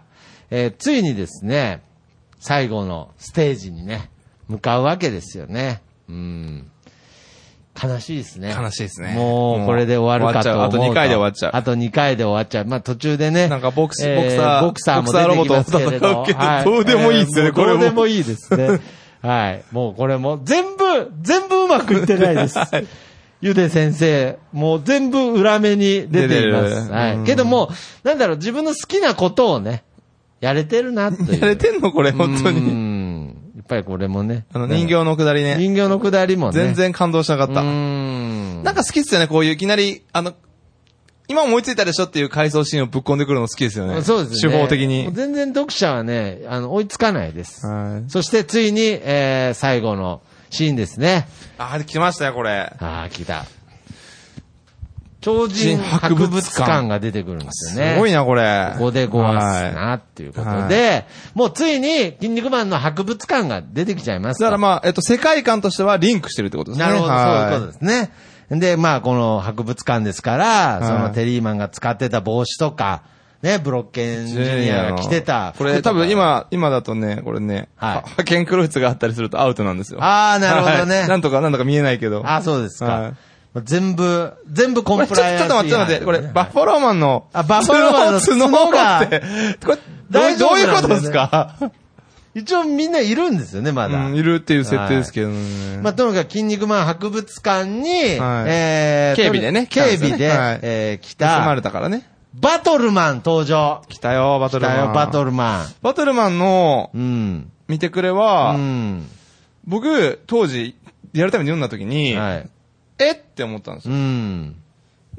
[0.50, 1.84] えー、ついにですね、
[2.40, 4.10] 最後のステージにね、
[4.48, 5.82] 向かうわけですよね。
[6.10, 6.71] うん。
[7.82, 8.56] 悲しいですね。
[8.58, 10.78] 悲しいですねもう、これで終わるかと思うと。
[10.78, 12.66] あと二回で終わっちゃうあと2回で終わっちゃう。
[12.66, 13.48] まあ途中でね。
[13.48, 16.16] なんかボクスえボクサーボクサーも出てきますけれど。
[16.16, 18.80] ボクサーロボットと戦うけどどうでもいいっすよねえーこれもどうでもいいですね。
[19.22, 19.64] はい。
[19.72, 22.58] もうこれも全部、全部うまくいってないです。
[23.42, 26.92] ゆで先生、もう全部裏目に出ています。
[26.92, 27.16] はい。
[27.16, 27.70] うんけども、
[28.04, 29.84] なんだろう、自分の好きなことをね、
[30.42, 31.40] やれてるなという。
[31.42, 32.60] やれてんのこれ、本当うに。
[33.74, 33.78] ん。
[33.78, 34.46] やっぱりこれもね。
[34.54, 35.56] あの、人形のくだりね。
[35.58, 36.54] 人形のくだりもね。
[36.54, 37.62] 全然感動しなかった。
[37.62, 38.64] うーん。
[38.64, 40.34] なんか好きっすよね、こういういきなり、あの、
[41.28, 44.02] 今思いついたでしょっていう回想シーンをぶっ込んでくるの好きですよね。
[44.02, 44.52] そうですね。
[44.52, 45.10] 手法的に。
[45.14, 47.66] 全然読者はね、あの、追いつかないです。
[47.66, 48.10] はい。
[48.10, 51.28] そしてついに、えー、最後のシーンですね。
[51.58, 52.74] あ、来ましたよ、これ。
[52.80, 53.46] ああ、来た。
[55.22, 57.94] 超人博物館が出てくるんですよね。
[57.94, 58.72] すごいな、これ。
[58.74, 61.06] ここでごわすはいな、っていうことで、
[61.36, 66.88] もうついに、筋肉マンの博物館が出てきちゃいますとだからまあ、えっと、世界観としてはリンクしてるってことですね。
[66.88, 68.12] なるほど、そういうことでですね。
[68.60, 73.04] で、まあ、この博物館ですから、いそのテリーマンが使ってた帽子とか、
[73.42, 80.04] ね、ブロッケンジュニアが着てたこれ多分今、今だとね、これね、はいは派遣クロイツがあったりするとアウトなんですよ。
[80.04, 81.00] ああ、なるほどね。
[81.00, 82.26] はいなんとか、なんとか見えないけど。
[82.26, 83.18] ああ、そうですはいか。
[83.64, 89.20] 全部、全部コンプライアンスちょっと待って、待って、これ、バッファローマンの、あバッファローマンの角角がって、
[89.66, 89.78] これ、
[90.10, 91.56] どう大丈夫どういうことですか？
[92.34, 93.98] 一応みんないるんですよね、まだ。
[94.06, 95.80] うん、いるっていう設定ですけどね。
[95.82, 97.90] まあ、とにかく、筋肉マン博物館に、
[98.20, 102.08] はいえー警備でね警備で、はいえー来盗またれ、たからね。
[102.34, 103.82] バトルマン登場。
[103.90, 104.76] 来たよ、バトルマン。
[104.76, 105.66] 来たよ、バトルマン。
[105.82, 107.52] バトルマンのうん。
[107.68, 109.06] 見てくれうは、ん。
[109.66, 110.78] 僕、当時、
[111.12, 112.50] リアルタイムで読んだ時に、はい。
[113.08, 113.12] え？
[113.12, 113.98] って思ったんですうよ。
[113.98, 114.56] ん。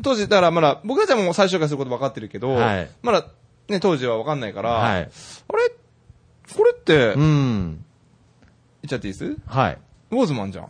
[0.03, 3.27] 当時、だからまだ、僕たちはもう最初からすること分かってるけど、はいまだ、
[3.69, 5.03] ね、当時は分かんないから、はい。
[5.03, 5.09] あれ？
[6.57, 7.85] これって、う言ん。
[8.87, 9.37] っちゃっていいです？
[9.47, 9.79] はい。
[10.11, 10.69] ウォーズマンじゃん。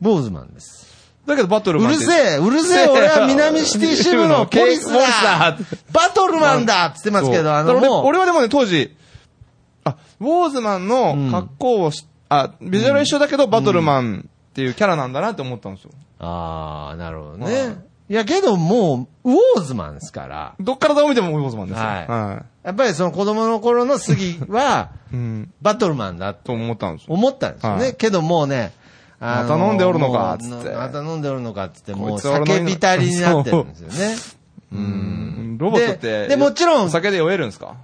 [0.00, 0.92] 坊主マンです。
[1.26, 2.04] だけどバトルうマンって。
[2.04, 4.98] るせえ、うるせえ、 俺は南シティ支部のポリスだ
[5.52, 5.58] だ
[5.92, 8.94] バトルマンだっつってますけど、あの、俺俺はでもね、当時、
[9.84, 15.90] あ、ウォーズマンの格好をし、あ、ビジュアルは一緒だけど、バトルマンっていうキャラなんだなって思ったんですよ。
[16.20, 17.84] ああ、なるほどはいね。
[18.08, 21.84] いや、けどもう、ウォーズマンですから、どっからどう見てもウォーズマンですよ。
[21.84, 25.16] はいはやっぱりその子供の頃の杉は、い。
[25.16, 25.52] うん。
[25.60, 27.14] バトルマンだとと思ったんですよ。
[27.14, 27.82] 思ったんですよね。
[27.82, 28.72] はいけどもうね、
[29.18, 34.16] また飲んでおるのかつってまた飲んでおるのかっつって、もう酒浸りになってるんですよね。
[34.72, 35.58] うん。
[35.58, 36.22] ロボットって。
[36.22, 37.74] ででもちろんお酒で酔えるんですか？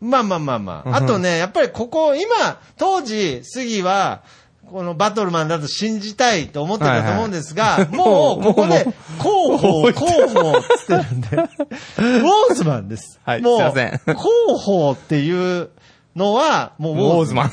[0.00, 0.96] まあまあまあまあ。
[0.96, 4.22] あとね、やっぱりここ、今、当時、杉は、
[4.70, 8.86] このバトルマンだと信じたいと思ってたと思うんですが、もう、ここで、
[9.18, 13.20] 広報、広報っつってるんで、ウォーズマンです。
[13.24, 14.24] はいもう、すいません広
[14.58, 15.70] 報っていう
[16.16, 17.50] のは、もうウォーズマン。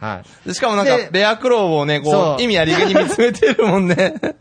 [0.00, 0.48] はい。
[0.48, 3.94] でしかもなんかで、ベアクローをね、こう、意味ありげに見つめてるもんね。
[3.94, 4.36] だか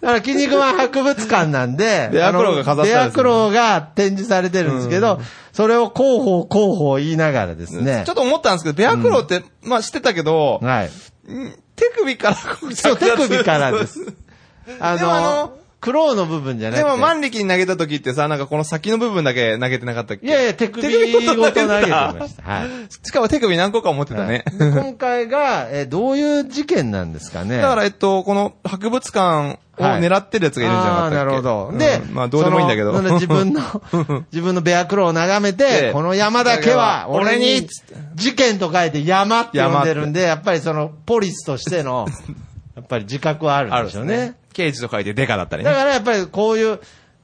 [0.00, 5.20] ら、筋肉マン博物館なんで、ベアクローが飾ってあるんですよベアクローが展示されてるんですけど、
[5.52, 8.14] それを広報、広報言いながらですねちょっ。
[8.16, 10.90] と思ったんですけど、ベアクローって、まあ知ってたけど、はい。
[11.26, 14.00] うん手首からこうそう、手首からです。
[14.78, 16.84] あでもあのの、クローの部分じゃなくて。
[16.84, 20.26] でも万力に投げた時ってさ、なんかこの先の部分だけ投げてなかったっけ？
[20.26, 21.96] いやいや、手首ごと投げてました。
[22.42, 22.68] はい。
[23.04, 24.44] しかも手首何個か持ってたね。
[24.58, 27.56] で今回が、えーどういう事件なんですかね？
[27.60, 31.68] だから、えっと、この博物館を狙ってるやつがいるんじゃなかったっけ、あーなるほど。
[31.72, 32.92] うんで、まあどうでもいいんだけど。
[33.14, 33.60] 自分の、
[34.32, 37.66] 自分のベアクロを眺めて、でこの山だけは俺に、
[38.14, 42.06] 事件と書いて山って呼んでるんで、やっぱりその、ポリスとしての、
[42.74, 44.34] やっぱり自覚はあるんでしょうねね。。
[44.52, 45.70] 刑事と書いてデカだったりね。
[45.70, 46.80] だからやっぱりこういう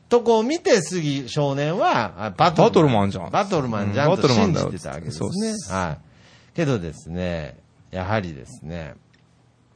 [0.09, 2.71] とこを見て、杉少年は、あバトルマン。
[2.71, 5.55] バトルマンじゃんバトルマンじゃうんんとバトルマンだよ信じてたわけですそうっね。
[5.57, 6.57] すはい。
[6.57, 7.57] けどですね、
[7.91, 8.95] やはりですね、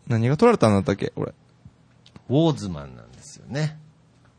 [0.08, 1.12] 何が取られたんだったっけ？
[1.16, 1.32] 俺。
[2.28, 3.78] ウォーズマンなんですよね。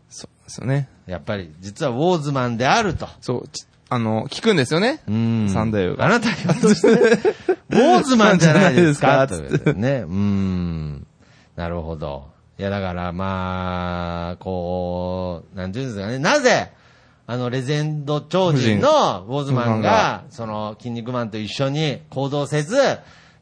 [0.10, 0.88] そうですよね。
[1.08, 3.08] やっぱり、実はウォーズマンであると。
[3.22, 5.02] そう、ちあの、聞くんですよね。
[5.08, 6.88] うんサンダーがあなたひょっとして、
[7.70, 9.28] ウォーズマンじゃないですか？
[9.28, 10.04] じゃないということでね。
[10.08, 11.08] うん。
[11.56, 12.32] なるほど。
[12.58, 16.20] いや、だから、まあ、こう、なんていうんですかね。
[16.20, 16.72] なぜ、
[17.26, 22.78] あの、レジェンド超人のウォーズマンが、その、筋肉マンと一緒に行動せず、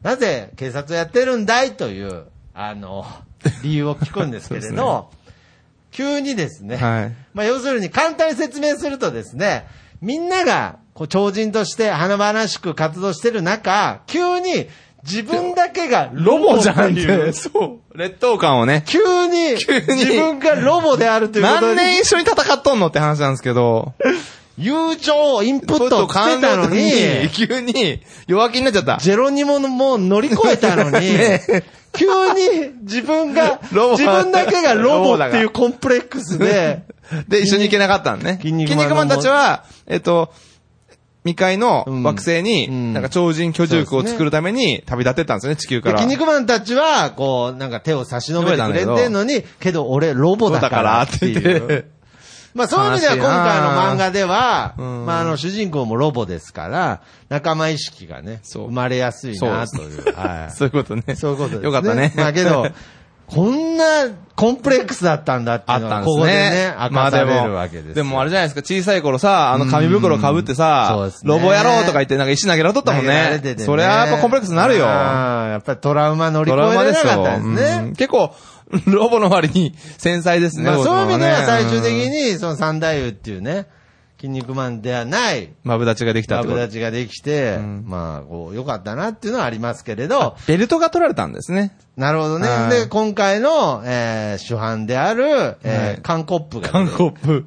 [0.02, 1.72] なぜ警察をやってるんだい？
[1.76, 3.06] という、あの、
[3.62, 5.10] 理由を聞くんですけれど、
[5.90, 7.14] 急にですね、はい。
[7.34, 9.66] まあ要するに簡単に説明するとですね、
[10.00, 14.68] みんながこう超人として華々しく活動してる中、急に
[15.04, 17.32] 自分だけがロボじゃんっていう。
[17.34, 17.98] そう。
[17.98, 18.84] 劣等感をね。
[18.86, 23.92] 急に急に自分がロボであるということ何に、年一緒に戦っとんのって話なんですけど。
[24.58, 28.98] 友情をインプットしてたのに、急に弱気になっちゃった。
[28.98, 31.08] ジェロニモのもう乗り越えたのに、
[31.92, 36.82] 急に自分が、自分だけがロボっていうコンプレックスで、
[37.28, 38.38] で、一緒に行けなかったのね。
[38.40, 40.32] 筋肉マンたちは、えっと、
[41.24, 45.98] 未開のうん惑星うんに、なんか超人居住区を作るために旅立ってったんですよね、地球から。
[45.98, 51.84] 筋肉マンたちは、こう、なんか手を差し伸べてくれてんのに、けど俺ロボだからっていそう。
[52.54, 60.14] まあそういう意味では今回の漫画では、うんまああの主人公もロボですから、仲間意識がね、生まれやすいなという。
[60.14, 60.52] はい。
[60.56, 61.14] そういうことね。
[61.14, 61.64] そういうことですね。
[61.64, 62.12] よかったね。
[62.14, 62.68] まあけど、
[63.26, 63.84] こんな
[64.36, 67.94] コンプレックスだったんだっていうのが、あったんですここでねね。、明かされるわけですよ。
[67.94, 73.54] でもあれじゃないですか、小さい頃さ、あの紙袋被ってさです、ねロボ野郎とか言ってなんか石投げられとったもんねてて。
[73.56, 74.84] ねそれはやっぱコンプレックスになるよ。
[74.84, 76.92] やっぱりトラウマ乗りド越えられ。
[76.92, 77.84] なかったんですね。
[77.84, 78.34] うん結構、
[78.86, 80.64] ロボの割に繊細ですね。
[80.64, 82.32] まあ、そういう意味では最終的に。
[82.32, 83.66] に、その三大夫っていうね、
[84.22, 86.56] 筋肉マンではない、マブダチができたってこと？
[86.56, 86.72] マブダ。
[86.72, 91.76] チができて、んまあ、こう、良かったなっていうのはありますけれど、ベルトが取られたんですね。
[91.96, 92.48] なるほどね。
[92.48, 97.44] はいで、今回の、えー主犯である、はいえー、カンコップが、ね、韓国。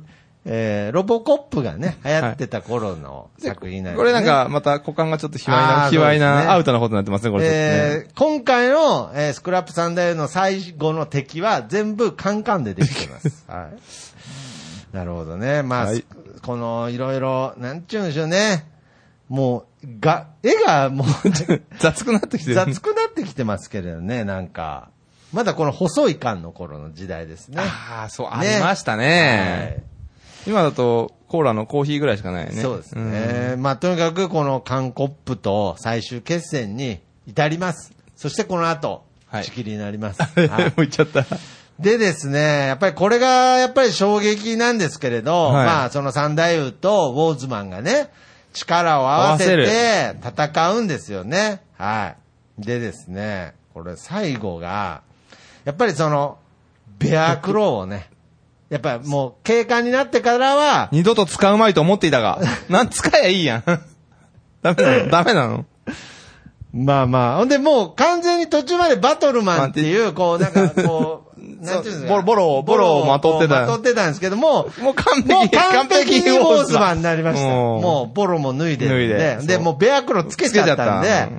[0.47, 3.97] えーロボコップがね、流行ってた頃の作品なんですね。
[3.97, 7.49] これなんか、また股間がちょっと卑猥あな、ー卑猥なアウトなことになってますね、これね。
[7.51, 13.45] えー今回の、えースクラップサンダーの最後の敵は全部カンカンでできてます。
[13.49, 14.95] はい。
[14.95, 15.63] なるほどね。
[15.63, 16.05] まあ、はい
[16.45, 18.67] このいろいろ、なんちゅうんでしょうね。
[19.29, 21.07] もう、が、絵がもう
[21.79, 22.55] 雑くなってきてる。
[22.55, 24.89] 雑くなってきてますけれどね、なんか。
[25.33, 27.57] まだこの細い缶の頃の時代ですね。
[27.59, 29.83] ああ、そう、あねりましたね。
[30.45, 32.61] 今だと、コーラのコーヒーぐらいしかないよね。
[32.61, 33.55] そうですんね。
[33.57, 37.91] まあ、とにかくこの缶コップと最終決戦に至ります。
[38.15, 40.21] そしてこの後、はい打ち切りになります。
[40.39, 41.25] もはいう言っちゃった。
[41.79, 48.09] でですね、やっぱりこれがやっぱり衝撃なんですけれど、はいまあその三大夫とウォーズマンがね、
[48.53, 51.61] 力を合わせて戦うんですよね。
[51.77, 52.15] は
[52.59, 52.65] い。
[52.65, 55.01] でですね、これ最後が、
[55.65, 56.37] やっぱりその、
[56.99, 58.09] ベアクローをね、
[58.69, 63.63] やっぱりもう警官になってからは、二度と使うまいと思っていたが、 なん使えばいいやん。
[64.63, 65.09] ダメなの？
[65.09, 65.65] ダメなの？
[66.73, 71.24] まあまあ、ほんでもう完全に途中までバトルマンっていう、こうなんかこう、
[71.61, 72.09] なんていうんですか。
[72.09, 77.47] ボロボロをボロをまとってたまとってたんですけども、もう完璧、もう完璧にウォーズマンンになりました。
[77.47, 81.29] もうボロも脱いで脱いでそうもうベアクロつけちゃったんで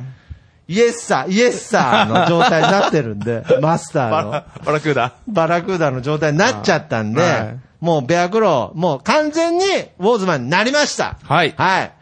[0.68, 5.12] イエッサー、イエッサーの状態になってるんで、マスターのバラ、バラクーダ。
[5.28, 9.64] バラクーダの状態になっちゃったんで、はいもうベアクロ、もう完全に
[9.98, 11.18] ウォーズマンになりました。
[11.22, 11.54] はい。
[11.56, 11.92] はい。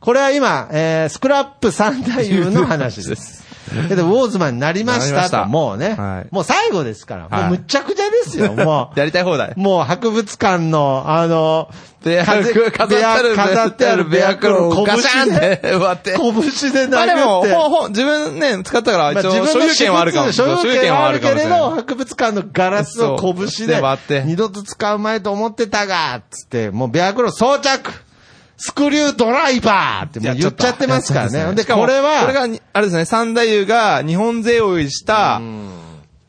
[0.00, 3.42] これは今、えー、スクラップ三太夫の話です。
[3.88, 6.28] けど、ウォーズマンになりましたと、もうね、はい。
[6.30, 7.42] もう最後ですから、はい。
[7.42, 8.98] もうむっちゃくちゃですよ、 もう。
[8.98, 9.52] やりたい放題。
[9.56, 11.68] もう博物館の、あの、
[12.04, 15.74] ベア風ク、飾ってある、飾ってあるベアクロをガシャンって。
[15.76, 16.14] 割って。
[16.14, 17.54] 拳でまあでも、殴って。
[17.54, 20.56] ほんほん、自分ね、使ったから、まあ一応、所有権はあるかもしれない。
[20.58, 24.22] 所有権はあるけれど、博物館のガラスを拳でで割って。
[24.24, 27.90] 二度と使うまいと思ってたが、つって、もうベアクロ装着
[28.56, 31.54] スクリュードライバーってもう言っちゃってますからね。
[31.56, 35.40] で、これは、これがに、あれですね、三太夫が日本勢をした、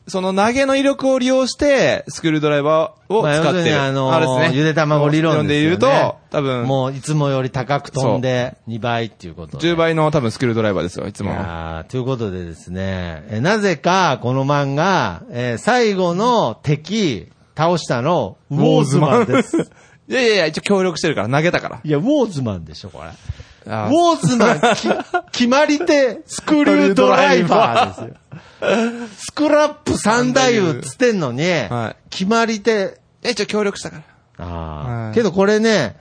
[0.08, 3.80] その投げの威力を利用して、スクリュードライバーを使ってる。
[3.80, 4.56] あのれですね。
[4.56, 9.66] ゆで卵理論で言うと、多分、もういつもより高く飛んで2倍っていうことで。
[9.66, 11.30] 10倍の多分スクリュードライバーですよ、いついも。
[11.30, 19.70] やーということでですね、えなぜかこの漫画、えー最後の敵、倒したの、ウォーズマンです。
[20.08, 21.80] いやいやいや、一応協力してるから、投げたから。
[21.82, 23.10] いや、ウォーズマンでしょ、これ。
[23.68, 29.08] あウォーズマン、 き決まり手、スクリュードライバーですよ。
[29.18, 34.02] スクラップ三太夫っつってんのに、はい決まり手、え、一応協力したか
[34.38, 34.44] ら。
[34.46, 35.96] ああ、はいけどこれね、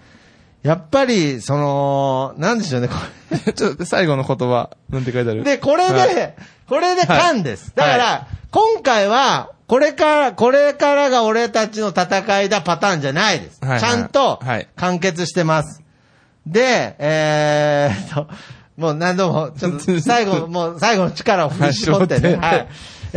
[0.62, 2.94] やっぱり、その、なんでしょうね、こ
[3.32, 3.54] れ。
[3.54, 5.44] ちょっと最後の言葉、なんて書いてある？
[5.44, 6.34] で、これで、はい
[6.70, 7.74] これで缶です。
[7.76, 13.60] はいだから、今回は、これから、これからが俺たちの戦いだパターンじゃないです。
[13.62, 15.82] はいはいちゃんとはい、完結してます。
[16.46, 18.28] で、えーっと、
[18.78, 22.36] もう何度も、ちょっと 最後、もう最後の力を振り絞ってね。
[22.36, 22.68] はい。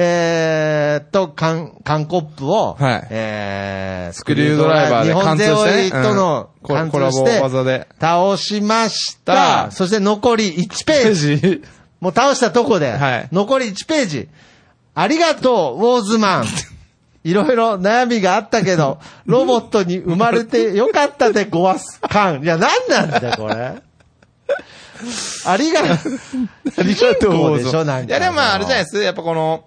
[0.00, 9.64] えーっと、缶、缶コップを、はいえー、スクリュードライバーで日本貫通勢してね追いとのうん貫コラボ技で倒しました。
[9.66, 11.40] たそして残り1ページ。
[11.40, 11.62] ジ
[12.00, 14.28] もう倒したとこで、はい残り1ページ。
[15.00, 16.46] ありがとう、ウォーズマン。
[17.22, 22.42] いろいろ悩みがあったけど、 ロボットに生まれてよかったでごわす感。
[22.42, 23.74] いや、なんなんだよ、これ。
[25.44, 28.08] ありが、ありがとうでしょ、なんか。
[28.08, 29.00] いや、でもまあ、あれじゃないです。
[29.00, 29.64] やっぱこの、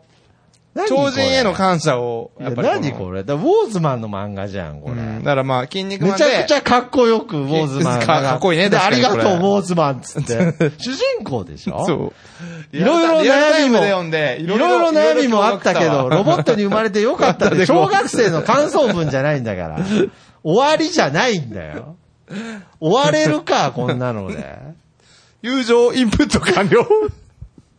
[0.88, 2.74] 超人への感謝を、いややっぱりの。
[2.76, 3.24] 何これ？
[3.24, 4.94] だウォーズマンの漫画じゃん、これ。
[4.96, 6.24] うんだからまあ、筋肉マンで。
[6.26, 8.06] めちゃくちゃかっこよく、ウォーズマンが。
[8.06, 10.72] かかっこいいねであ確かにこれりがとう、ウォーズマンっつって。
[10.80, 11.86] 主人公でしょ？
[11.86, 12.14] そう。
[12.78, 19.80] いろいろリアルタイム悩みも、で読んでいろいろ悩みもあったけど、ロボットに生まれてよかったって、 小学生の感想文じゃないんだから。
[20.44, 21.96] 終わりじゃないんだよ。
[22.80, 24.58] 終われるか、こんなので。
[25.42, 26.86] 友情インプット完了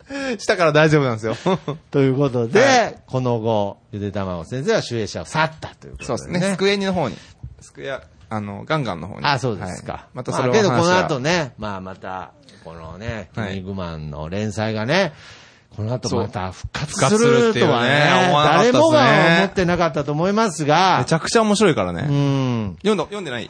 [0.37, 1.35] したから大丈夫なんですよ。
[1.91, 6.53] ということで、はこの後、ゆでたまご先生は守衛者を去ったということで、そうですね。
[6.53, 7.17] スクエニの方に。
[7.61, 9.25] スクエア、あの、ガンガンの方に。
[9.25, 9.93] あ、そうですか。
[9.93, 12.31] はいまたそれをまあけどこの後ね、まあまた、
[12.63, 15.13] このね、キはいングマンの連載がね、
[15.75, 18.99] この後また復活すするっていうねるとはね、ね誰もが
[19.39, 22.01] 思ってなかったと思いますがめち、ゃくちゃ面白いからうね。
[22.03, 22.75] ん。
[22.77, 23.49] 読んだ、読んでない？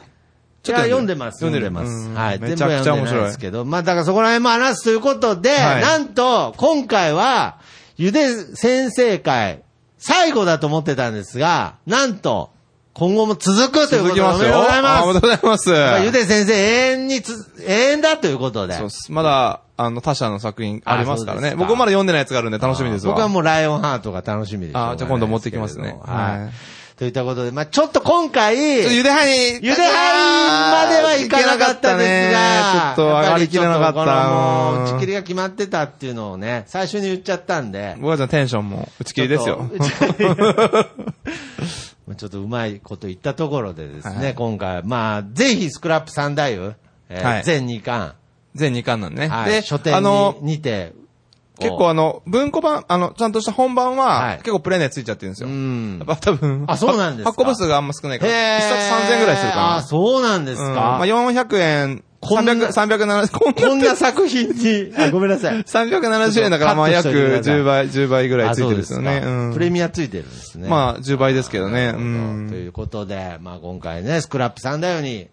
[0.66, 1.38] いや、読んでます。
[1.40, 2.08] 読んでます。
[2.08, 2.38] うんはい。
[2.38, 7.58] めちゃくちゃ面白いですけど、まあ、だからそこら辺も話すということで、はいなんと、今回は、
[7.96, 9.62] ゆで先生会、
[9.98, 12.50] 最後だと思ってたんですが、なんと、
[12.94, 15.20] 今後も続くということで、おめでとうございあおめま。
[15.20, 15.70] ですとうございます。
[15.70, 18.74] まあゆで先生、永遠につ、永遠だということで。
[18.74, 19.10] そうっす。
[19.10, 21.54] まだ、あの、他社の作品ありますからね。
[21.56, 23.14] 僕まだ読んでないやつがあるんで楽しみですわ。
[23.14, 26.40] 僕はもうライオンハートが楽しみでしょうがないあじゃあ今度持ってきますねはい。
[26.40, 26.50] はい
[26.96, 34.30] といったことで、まあちょっと今回、ゆではに、ゆではまではいかなかったですが、ちょっと上がりきれなかった。
[34.30, 37.96] もう打ち切りが決まってたっていうのをね、最初に言っちゃったんで。
[37.96, 39.68] 僕はじゃあテンションも打ち切りですよ。
[42.16, 46.74] ちょっとうまいこと言ったところでですね、はい今回、まあ、ぜひスクラップ三大夫、
[47.08, 48.14] えーはい全2巻、
[48.54, 49.26] 全2巻なんね。
[49.26, 50.92] はい、で、書店あの、ににて、
[51.58, 55.48] 結構あの、文庫版、あの、ちゃんとした本番は、はい結構プレネついちゃってるんですよ。
[55.48, 58.74] うんやっぱ多分、あそうなんですか発行部数があんま少ないから、一冊
[59.08, 59.76] 3000円ぐらいするかな。
[59.76, 60.68] あ、そうなんですか。
[60.68, 65.62] うんまあ400円、こんな300、370、こんなこんな作品に、あ、ごめんなさい。
[65.62, 69.22] 370円だから、まあ約カットしといてください10倍、10倍ぐらいついてるんですよね。
[69.24, 70.68] うんプレミアついてるんですね。
[70.68, 71.94] まあ、10倍ですけどね。
[71.96, 75.28] うんということで、まあ今回ね、スクラップさんだよに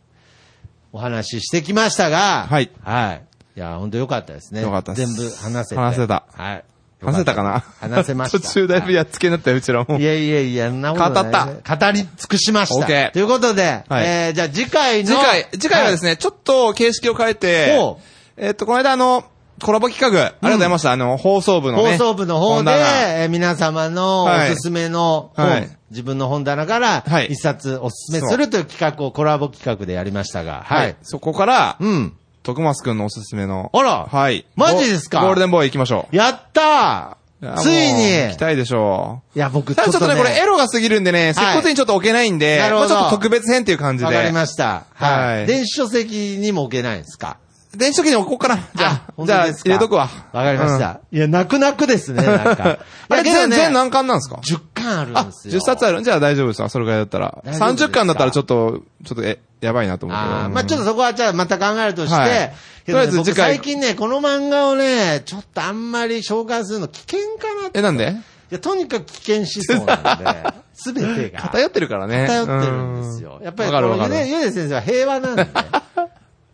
[0.93, 3.30] お話ししてきましたが、はいはい。
[3.55, 4.61] いや、本当よかったですね。
[4.61, 5.81] よかったです全部話せて。
[5.81, 6.63] 話せたはい。
[7.03, 7.59] 話せたかな？
[7.79, 8.39] 話せました。
[8.39, 10.03] 途中だいぶやっつけになったよ、うちらもい。
[10.03, 12.85] やいやいや、なことない語った語り尽くしました。
[12.85, 15.09] OK ということで、はいえー、じゃあ次回の。
[15.09, 17.97] 次回、次回はですね、ね、ちょっと形式を変えて
[18.37, 19.25] えっと、この間あの、
[19.63, 20.91] コラボ企画、ありがとうございました。
[20.91, 21.97] あの、放送部のね。
[21.97, 30.95] 放送部の方で、皆様のおはいすすめの本、はい自分の本棚からはい一冊おすすめするという企画をコラボ企画でやりましたが、はい。
[31.01, 32.13] そこから、うん。
[32.43, 33.69] 徳松くんのおすすめの。
[33.73, 34.45] あらはい。
[34.55, 35.19] マジですか？
[35.21, 36.15] ゴゴールデンボーイ行きましょう。
[36.15, 39.75] やったーついに行きたいでしょいや、僕う。
[39.75, 44.05] ただちょっとね、これエロが過ぎるんでね、接骨院ちょっと置けないんで、なるほどまあちょっと特別編っていう感じで。
[44.05, 44.85] わかりました。
[44.93, 45.37] はい。
[45.37, 47.37] はい電子書籍にも置けないんですか？
[47.75, 48.57] 電子書籍に置こうかな。
[48.75, 50.09] じゃあ、本じゃあ、入れとくわ。
[50.33, 50.99] わかりました。
[51.11, 52.79] いや、泣く泣くですね、なんか。
[53.09, 55.59] あれ、全、何巻なんですか？10巻あるんあ、ですよ。
[55.59, 57.41] 10冊あるじゃあ大丈夫ですわ、それぐらいだったら。
[57.45, 62.51] 大丈夫ですか30巻だったらちょっと、ちょっと、え、やばいなと思うけまあちょっとそこはじゃあまた考えるとして、
[62.85, 67.79] とりあえず次回最近ね、この漫画をね、ちょっとあんまり紹介するの危険かなって。
[67.79, 68.15] え、なんで？
[68.51, 71.39] いや、とにかく危険思想なんで、 すべてが。
[71.41, 72.27] 偏ってるからね。
[72.27, 73.39] 偏ってるんですよ。
[73.43, 75.47] やっぱりこのゆわかるわかるでゆで先生は平和なんで、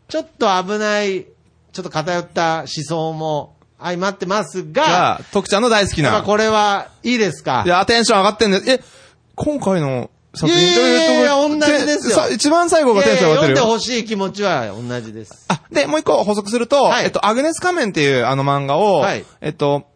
[0.08, 1.26] ちょっと危ない、
[1.74, 6.24] ちょっと偏った思想も相まってますが、が、徳ちゃんの大好きな。
[6.24, 7.64] これはいいですか？
[7.66, 8.62] いや、テンション上がってんね。
[8.66, 8.80] え、
[9.36, 12.16] 今回の作品いやいや同じですよ。
[12.16, 15.45] さ一番最後がテンション上がってる読んでほしい気持ちは同じです。
[15.49, 17.05] あ、で、もう一個補足すると、はい。
[17.05, 19.26] えっと、アグネス仮面っていうあの漫画を、はい。
[19.41, 19.88] えっと、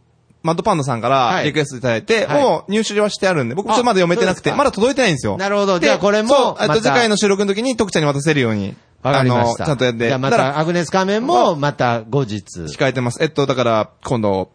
[0.43, 1.35] マッドパンダさんかはい。
[1.37, 2.43] らリクエストいただいて、はい。
[2.43, 5.37] もう入手はしてあるんで、僕ちょっとまだ読めてなくて、まだ届いてないんですよ。
[5.37, 5.79] なるほど。
[5.79, 9.65] でじゃあこれもえっと、次回の収録の時に徳ちゃんに渡せるように、わかりました。
[9.65, 10.07] あの、ちゃんとやって。
[10.07, 13.21] じゃあまた、アグネス仮面も、また後日、控えてます。
[13.21, 14.49] えっと、だから、今度、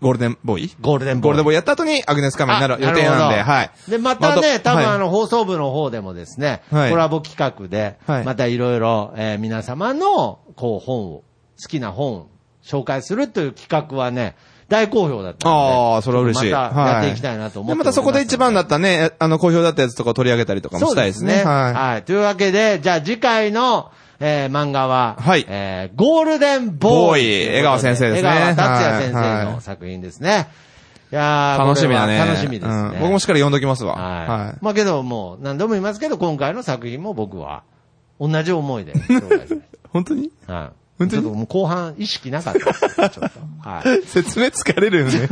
[0.00, 0.74] ゴールデンボーイ？
[0.80, 3.70] ゴールデンボーイゴールデンボーイやった後にアグネス仮面になる予定なんで、はい。
[3.86, 11.22] で、またね、多分あの、放送部の方でもですね、はいコラボ企画で、はいまたいろいろ、えー皆様の、こう、本を、
[11.62, 12.30] 好きな本を
[12.64, 14.36] 紹介するという企画はね、
[14.70, 15.60] 大好評だったので。
[15.94, 16.50] ああ、それは嬉しい。
[16.50, 21.42] またやっていきたいなと思ってますで、またそこで一番だったね、あの、好評だったやつとかを取り上げたりとかもしたいですね。
[21.44, 21.72] は。
[21.72, 23.90] はいというわけで、じゃあ次回の、
[24.20, 27.00] えー漫画は、はいえーゴールデンボーイ。
[27.08, 30.48] ボーイ江川先生ですね江川達也先はい生の作品ですね。
[31.10, 31.60] いやい。
[31.60, 32.18] ー楽しみだね。
[32.18, 32.74] 楽しみですね。
[32.74, 33.94] うん僕もしっかり読んどきますわ。
[33.96, 34.28] はい。
[34.28, 34.58] はい。
[34.60, 37.62] まあけどもう何度も言いますけど、今回の作品も僕は
[38.20, 38.92] 同じ思いで
[39.90, 40.30] 本当に？
[40.46, 40.52] た。
[40.52, 40.79] はい。
[41.00, 41.22] 本当に？
[41.22, 42.80] ちょっともう後半意識なかったです。
[42.94, 43.20] ちょっと。
[43.60, 44.06] はい。
[44.06, 45.28] 説明疲れるよね。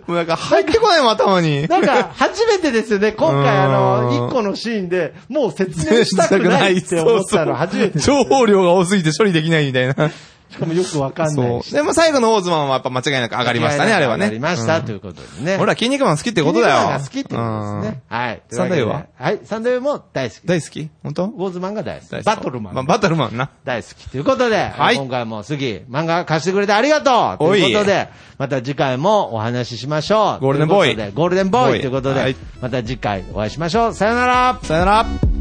[0.06, 1.66] もうなんか入ってこないもん、頭に。
[1.66, 10.10] なんか、初めてですよね、今回あの、一個のシーンで、もう説明したくないって思ったの初めて情報量が多すぎて処理できないみたいな。
[10.52, 11.70] しかもよくわかんないし。
[11.70, 11.78] そう。
[11.78, 14.26] でも最後のオーズマンはやっぱ間違いなく上がりましたね、あれはね。
[14.26, 15.56] 上がりました、うんということでね。
[15.56, 16.76] 俺ら筋肉マン好きってことだよ。
[16.76, 18.02] 筋肉マンが好きってことですね。
[18.08, 18.42] はい。
[18.50, 19.06] サンダイは？
[19.18, 19.40] はい。
[19.44, 20.48] サンダイも大好きうん。。
[20.48, 20.90] 大好き？
[21.02, 21.24] 本当？
[21.24, 22.24] ウォーズマンが大好き。
[22.24, 22.74] バトルマン。
[22.74, 23.50] まバトルマンな。
[23.64, 30.42] 大好きということで、はい今回も杉、漫画貸してくれてありがとうとおいいうことで、また次回もお話ししましょう。
[30.42, 33.94] ゴールデンボーイゴールデンボーイということではい、また次回お会いしましょう。
[33.94, 35.31] さよならさよなら。